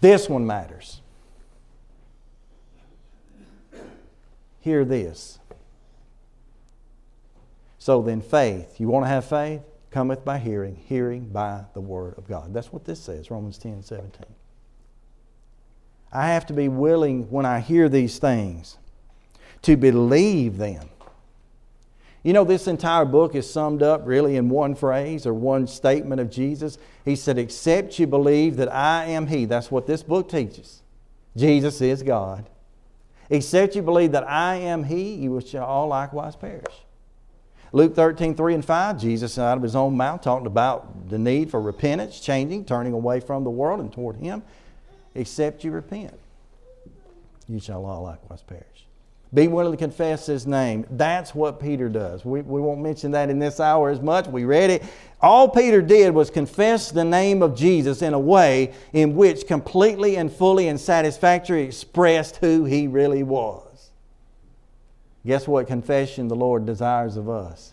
This 0.00 0.28
one 0.28 0.46
matters. 0.46 1.00
Hear 4.60 4.84
this. 4.84 5.38
So 7.78 8.00
then, 8.00 8.22
faith, 8.22 8.80
you 8.80 8.88
want 8.88 9.04
to 9.04 9.08
have 9.08 9.24
faith? 9.24 9.60
Cometh 9.94 10.24
by 10.24 10.38
hearing, 10.38 10.74
hearing 10.74 11.28
by 11.28 11.66
the 11.72 11.80
Word 11.80 12.18
of 12.18 12.26
God. 12.26 12.52
That's 12.52 12.72
what 12.72 12.84
this 12.84 12.98
says, 12.98 13.30
Romans 13.30 13.58
10 13.58 13.84
17. 13.84 14.24
I 16.12 16.26
have 16.30 16.44
to 16.46 16.52
be 16.52 16.66
willing 16.66 17.30
when 17.30 17.46
I 17.46 17.60
hear 17.60 17.88
these 17.88 18.18
things 18.18 18.76
to 19.62 19.76
believe 19.76 20.56
them. 20.56 20.88
You 22.24 22.32
know, 22.32 22.42
this 22.42 22.66
entire 22.66 23.04
book 23.04 23.36
is 23.36 23.48
summed 23.48 23.84
up 23.84 24.02
really 24.04 24.34
in 24.34 24.48
one 24.48 24.74
phrase 24.74 25.28
or 25.28 25.32
one 25.32 25.68
statement 25.68 26.20
of 26.20 26.28
Jesus. 26.28 26.76
He 27.04 27.14
said, 27.14 27.38
Except 27.38 27.96
you 27.96 28.08
believe 28.08 28.56
that 28.56 28.74
I 28.74 29.04
am 29.04 29.28
He. 29.28 29.44
That's 29.44 29.70
what 29.70 29.86
this 29.86 30.02
book 30.02 30.28
teaches. 30.28 30.82
Jesus 31.36 31.80
is 31.80 32.02
God. 32.02 32.50
Except 33.30 33.76
you 33.76 33.82
believe 33.82 34.10
that 34.10 34.28
I 34.28 34.56
am 34.56 34.82
He, 34.82 35.14
you 35.14 35.40
shall 35.40 35.66
all 35.66 35.86
likewise 35.86 36.34
perish. 36.34 36.84
Luke 37.74 37.96
13, 37.96 38.36
3 38.36 38.54
and 38.54 38.64
5, 38.64 39.00
Jesus 39.00 39.36
out 39.36 39.56
of 39.56 39.62
his 39.64 39.74
own 39.74 39.96
mouth 39.96 40.20
talked 40.20 40.46
about 40.46 41.08
the 41.10 41.18
need 41.18 41.50
for 41.50 41.60
repentance, 41.60 42.20
changing, 42.20 42.64
turning 42.64 42.92
away 42.92 43.18
from 43.18 43.42
the 43.42 43.50
world 43.50 43.80
and 43.80 43.92
toward 43.92 44.14
him. 44.14 44.44
Except 45.16 45.64
you 45.64 45.72
repent, 45.72 46.14
you 47.48 47.58
shall 47.58 47.84
all 47.84 48.04
likewise 48.04 48.42
perish. 48.42 48.86
Be 49.34 49.48
willing 49.48 49.72
to 49.72 49.76
confess 49.76 50.26
his 50.26 50.46
name. 50.46 50.86
That's 50.88 51.34
what 51.34 51.58
Peter 51.58 51.88
does. 51.88 52.24
We, 52.24 52.42
we 52.42 52.60
won't 52.60 52.80
mention 52.80 53.10
that 53.10 53.28
in 53.28 53.40
this 53.40 53.58
hour 53.58 53.90
as 53.90 54.00
much. 54.00 54.28
We 54.28 54.44
read 54.44 54.70
it. 54.70 54.84
All 55.20 55.48
Peter 55.48 55.82
did 55.82 56.14
was 56.14 56.30
confess 56.30 56.92
the 56.92 57.04
name 57.04 57.42
of 57.42 57.56
Jesus 57.56 58.02
in 58.02 58.14
a 58.14 58.20
way 58.20 58.72
in 58.92 59.16
which 59.16 59.48
completely 59.48 60.14
and 60.14 60.32
fully 60.32 60.68
and 60.68 60.78
satisfactorily 60.78 61.64
expressed 61.64 62.36
who 62.36 62.66
he 62.66 62.86
really 62.86 63.24
was. 63.24 63.73
Guess 65.26 65.48
what 65.48 65.66
confession 65.66 66.28
the 66.28 66.36
Lord 66.36 66.66
desires 66.66 67.16
of 67.16 67.30
us? 67.30 67.72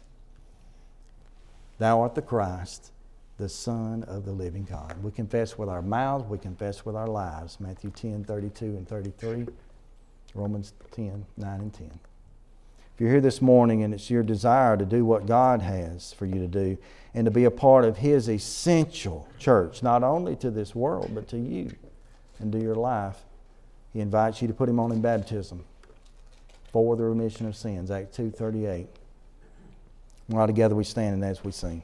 Thou 1.80 2.02
art 2.02 2.16
the 2.16 2.22
Christ, 2.22 2.92
the 3.38 3.50
Son 3.50 4.04
of 4.04 4.24
the 4.24 4.32
living 4.32 4.64
God. 4.64 5.04
We 5.04 5.12
confess 5.12 5.58
with 5.58 5.68
our 5.68 5.82
mouths, 5.82 6.30
we 6.30 6.38
confess 6.38 6.86
with 6.86 6.96
our 6.96 7.08
lives. 7.08 7.60
Matthew 7.60 7.90
10, 7.90 8.24
32 8.24 8.66
and 8.66 8.88
33, 8.88 9.48
Romans 10.34 10.74
10, 10.92 11.26
9 11.36 11.60
and 11.60 11.74
10. 11.74 11.92
If 12.94 13.02
you're 13.02 13.10
here 13.10 13.22
this 13.22 13.42
morning 13.42 13.84
and 13.84 13.94
it's 13.94 14.10
your 14.10 14.24
desire 14.24 14.78
to 14.78 14.86
do 14.86 15.04
what 15.04 15.26
God 15.26 15.62
has 15.62 16.14
for 16.14 16.26
you 16.26 16.36
to 16.36 16.48
do 16.48 16.78
and 17.14 17.26
to 17.26 17.32
be 17.32 17.44
a 17.44 17.52
part 17.52 17.84
of 17.84 17.98
His 17.98 18.30
essential 18.30 19.28
church, 19.40 19.84
not 19.84 20.04
only 20.04 20.38
to 20.38 20.52
this 20.52 20.74
world, 20.74 21.12
but 21.14 21.28
to 21.30 21.38
you 21.38 21.76
and 22.40 22.52
to 22.54 22.62
your 22.62 22.76
life, 22.76 23.26
He 23.92 24.00
invites 24.00 24.42
you 24.42 24.48
to 24.48 24.54
put 24.54 24.70
Him 24.70 24.80
on 24.80 24.92
in 24.94 25.02
baptism 25.02 25.66
for 26.72 26.96
the 26.96 27.04
remission 27.04 27.48
of 27.48 27.56
sins. 27.56 27.92
Act 27.92 28.16
2.38. 28.18 28.88
While 30.28 30.48
together 30.48 30.76
we 30.76 30.84
stand 30.84 31.16
and 31.16 31.24
as 31.24 31.44
we 31.44 31.52
sing. 31.52 31.84